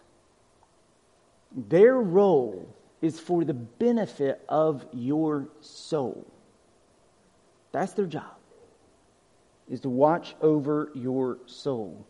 their 1.55 1.97
role 1.97 2.75
is 3.01 3.19
for 3.19 3.45
the 3.45 3.55
benefit 3.55 4.43
of 4.49 4.85
your 4.93 5.49
soul. 5.61 6.27
That's 7.73 7.93
their 7.93 8.07
job 8.07 8.39
is 9.69 9.81
to 9.81 9.89
watch 9.89 10.35
over 10.41 10.91
your 10.95 11.39
soul. 11.47 12.07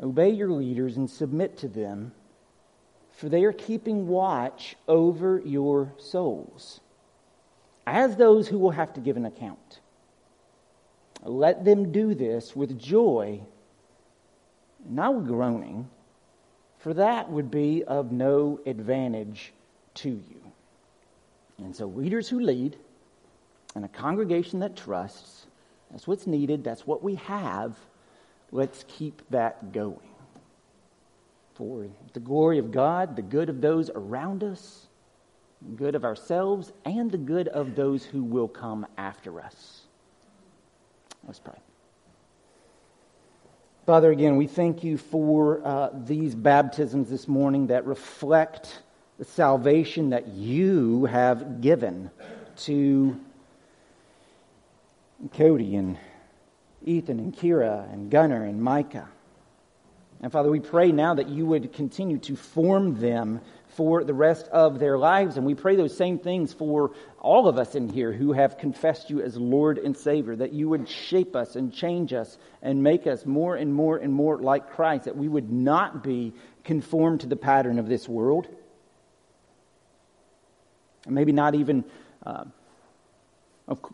Obey 0.00 0.30
your 0.30 0.50
leaders 0.50 0.96
and 0.96 1.08
submit 1.08 1.58
to 1.58 1.68
them, 1.68 2.12
for 3.12 3.28
they 3.28 3.44
are 3.44 3.52
keeping 3.52 4.08
watch 4.08 4.76
over 4.88 5.40
your 5.44 5.92
souls, 5.98 6.80
as 7.86 8.16
those 8.16 8.48
who 8.48 8.58
will 8.58 8.70
have 8.70 8.92
to 8.94 9.00
give 9.00 9.16
an 9.16 9.24
account. 9.24 9.80
Let 11.26 11.64
them 11.64 11.92
do 11.92 12.14
this 12.14 12.54
with 12.54 12.78
joy, 12.78 13.40
not 14.88 15.14
with 15.14 15.26
groaning, 15.26 15.88
for 16.78 16.94
that 16.94 17.30
would 17.30 17.50
be 17.50 17.82
of 17.84 18.12
no 18.12 18.60
advantage 18.64 19.52
to 19.94 20.10
you. 20.10 20.40
And 21.58 21.74
so, 21.74 21.86
leaders 21.86 22.28
who 22.28 22.40
lead, 22.40 22.76
and 23.74 23.84
a 23.84 23.88
congregation 23.88 24.60
that 24.60 24.74
trusts. 24.74 25.46
That's 25.90 26.06
what's 26.06 26.26
needed. 26.26 26.64
That's 26.64 26.86
what 26.86 27.02
we 27.02 27.16
have. 27.16 27.76
Let's 28.50 28.84
keep 28.88 29.22
that 29.30 29.72
going. 29.72 29.98
For 31.54 31.86
the 32.12 32.20
glory 32.20 32.58
of 32.58 32.72
God, 32.72 33.16
the 33.16 33.22
good 33.22 33.48
of 33.48 33.60
those 33.60 33.90
around 33.94 34.44
us, 34.44 34.86
the 35.62 35.76
good 35.76 35.94
of 35.94 36.04
ourselves, 36.04 36.72
and 36.84 37.10
the 37.10 37.18
good 37.18 37.48
of 37.48 37.74
those 37.74 38.04
who 38.04 38.22
will 38.22 38.48
come 38.48 38.86
after 38.96 39.40
us. 39.40 39.85
Let's 41.26 41.40
pray. 41.40 41.58
Father, 43.84 44.10
again, 44.10 44.36
we 44.36 44.46
thank 44.46 44.84
you 44.84 44.96
for 44.96 45.60
uh, 45.64 45.90
these 45.92 46.34
baptisms 46.34 47.10
this 47.10 47.26
morning 47.26 47.68
that 47.68 47.84
reflect 47.84 48.82
the 49.18 49.24
salvation 49.24 50.10
that 50.10 50.28
you 50.28 51.06
have 51.06 51.60
given 51.60 52.10
to 52.56 53.18
Cody 55.34 55.76
and 55.76 55.98
Ethan 56.84 57.18
and 57.18 57.36
Kira 57.36 57.92
and 57.92 58.10
Gunnar 58.10 58.44
and 58.44 58.62
Micah. 58.62 59.08
And 60.22 60.30
Father, 60.30 60.50
we 60.50 60.60
pray 60.60 60.92
now 60.92 61.14
that 61.14 61.28
you 61.28 61.46
would 61.46 61.72
continue 61.72 62.18
to 62.18 62.36
form 62.36 63.00
them 63.00 63.40
for 63.76 64.04
the 64.04 64.14
rest 64.14 64.48
of 64.48 64.78
their 64.78 64.96
lives. 64.96 65.36
And 65.36 65.44
we 65.44 65.54
pray 65.54 65.76
those 65.76 65.96
same 65.96 66.18
things 66.18 66.52
for 66.52 66.92
all 67.20 67.46
of 67.46 67.58
us 67.58 67.74
in 67.74 67.88
here 67.88 68.12
who 68.12 68.32
have 68.32 68.58
confessed 68.58 69.10
you 69.10 69.20
as 69.20 69.36
Lord 69.36 69.78
and 69.78 69.96
Savior, 69.96 70.34
that 70.36 70.52
you 70.52 70.68
would 70.70 70.88
shape 70.88 71.36
us 71.36 71.56
and 71.56 71.72
change 71.72 72.12
us 72.12 72.38
and 72.62 72.82
make 72.82 73.06
us 73.06 73.26
more 73.26 73.54
and 73.54 73.72
more 73.74 73.98
and 73.98 74.12
more 74.12 74.38
like 74.38 74.70
Christ, 74.70 75.04
that 75.04 75.16
we 75.16 75.28
would 75.28 75.52
not 75.52 76.02
be 76.02 76.32
conformed 76.64 77.20
to 77.20 77.26
the 77.26 77.36
pattern 77.36 77.78
of 77.78 77.86
this 77.88 78.08
world. 78.08 78.48
And 81.04 81.14
maybe 81.14 81.32
not 81.32 81.54
even. 81.54 81.84
Uh, 82.24 82.44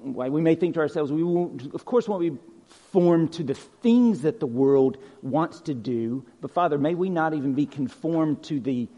we 0.05 0.41
may 0.41 0.55
think 0.55 0.75
to 0.75 0.81
ourselves, 0.81 1.11
we 1.11 1.23
won't, 1.23 1.75
of 1.75 1.85
course, 1.85 2.07
won't 2.07 2.21
be 2.21 2.39
formed 2.93 3.33
to 3.35 3.43
the 3.43 3.55
things 3.55 4.23
that 4.23 4.39
the 4.39 4.47
world 4.47 4.99
wants 5.23 5.63
to 5.63 5.75
do. 5.75 6.25
But 6.41 6.51
Father, 6.51 6.79
may 6.79 6.95
we 6.95 7.11
not 7.11 7.35
even 7.35 7.55
be 7.55 7.67
conformed 7.67 8.43
to 8.45 8.61
the 8.61 8.89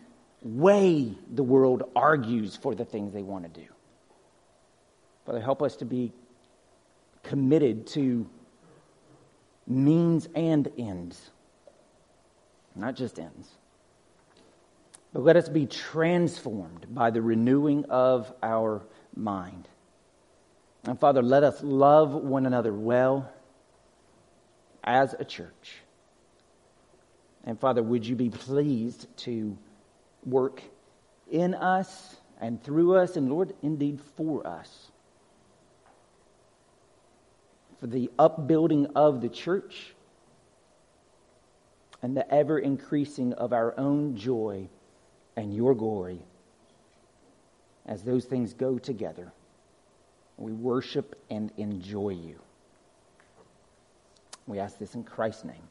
way 0.45 1.15
the 1.33 1.43
world 1.43 1.91
argues 1.97 2.55
for 2.55 2.75
the 2.75 2.85
things 2.85 3.13
they 3.13 3.23
want 3.23 3.45
to 3.45 3.61
do. 3.61 3.67
Father, 5.25 5.41
help 5.41 5.63
us 5.63 5.77
to 5.77 5.87
be 5.87 6.13
committed 7.23 7.87
to 7.89 8.29
means 9.67 10.29
and 10.35 10.71
ends, 10.77 11.31
not 12.77 12.95
just 12.95 13.19
ends. 13.19 13.49
But 15.15 15.23
let 15.23 15.37
us 15.37 15.49
be 15.49 15.67
transformed 15.67 16.87
by 16.95 17.11
the 17.11 17.23
renewing 17.23 17.87
of 17.87 18.33
our 18.43 18.83
mind. 19.17 19.69
And 20.85 21.01
Father, 21.01 21.23
let 21.23 21.45
us 21.45 21.63
love 21.63 22.13
one 22.13 22.45
another 22.45 22.75
well 22.75 23.33
as 24.83 25.15
a 25.19 25.25
church. 25.25 25.77
And 27.45 27.59
Father, 27.59 27.83
would 27.83 28.07
you 28.07 28.17
be 28.17 28.29
pleased 28.29 29.07
to 29.19 29.57
work 30.25 30.63
in 31.31 31.55
us 31.55 32.17
and 32.41 32.63
through 32.63 32.97
us, 32.97 33.17
and 33.17 33.31
Lord, 33.31 33.55
indeed 33.63 34.01
for 34.17 34.47
us, 34.47 34.91
for 37.81 37.87
the 37.87 38.11
upbuilding 38.19 38.87
of 38.95 39.21
the 39.21 39.29
church 39.29 39.95
and 42.03 42.17
the 42.17 42.31
ever 42.33 42.59
increasing 42.59 43.33
of 43.35 43.53
our 43.53 43.79
own 43.79 44.17
joy 44.17 44.69
and 45.37 45.55
your 45.55 45.75
glory 45.75 46.21
as 47.87 48.03
those 48.03 48.25
things 48.25 48.53
go 48.53 48.79
together. 48.79 49.33
We 50.37 50.53
worship 50.53 51.19
and 51.31 51.53
enjoy 51.57 52.11
you. 52.11 52.39
We 54.47 54.59
ask 54.59 54.79
this 54.79 54.95
in 54.95 55.05
Christ's 55.05 55.45
name. 55.45 55.69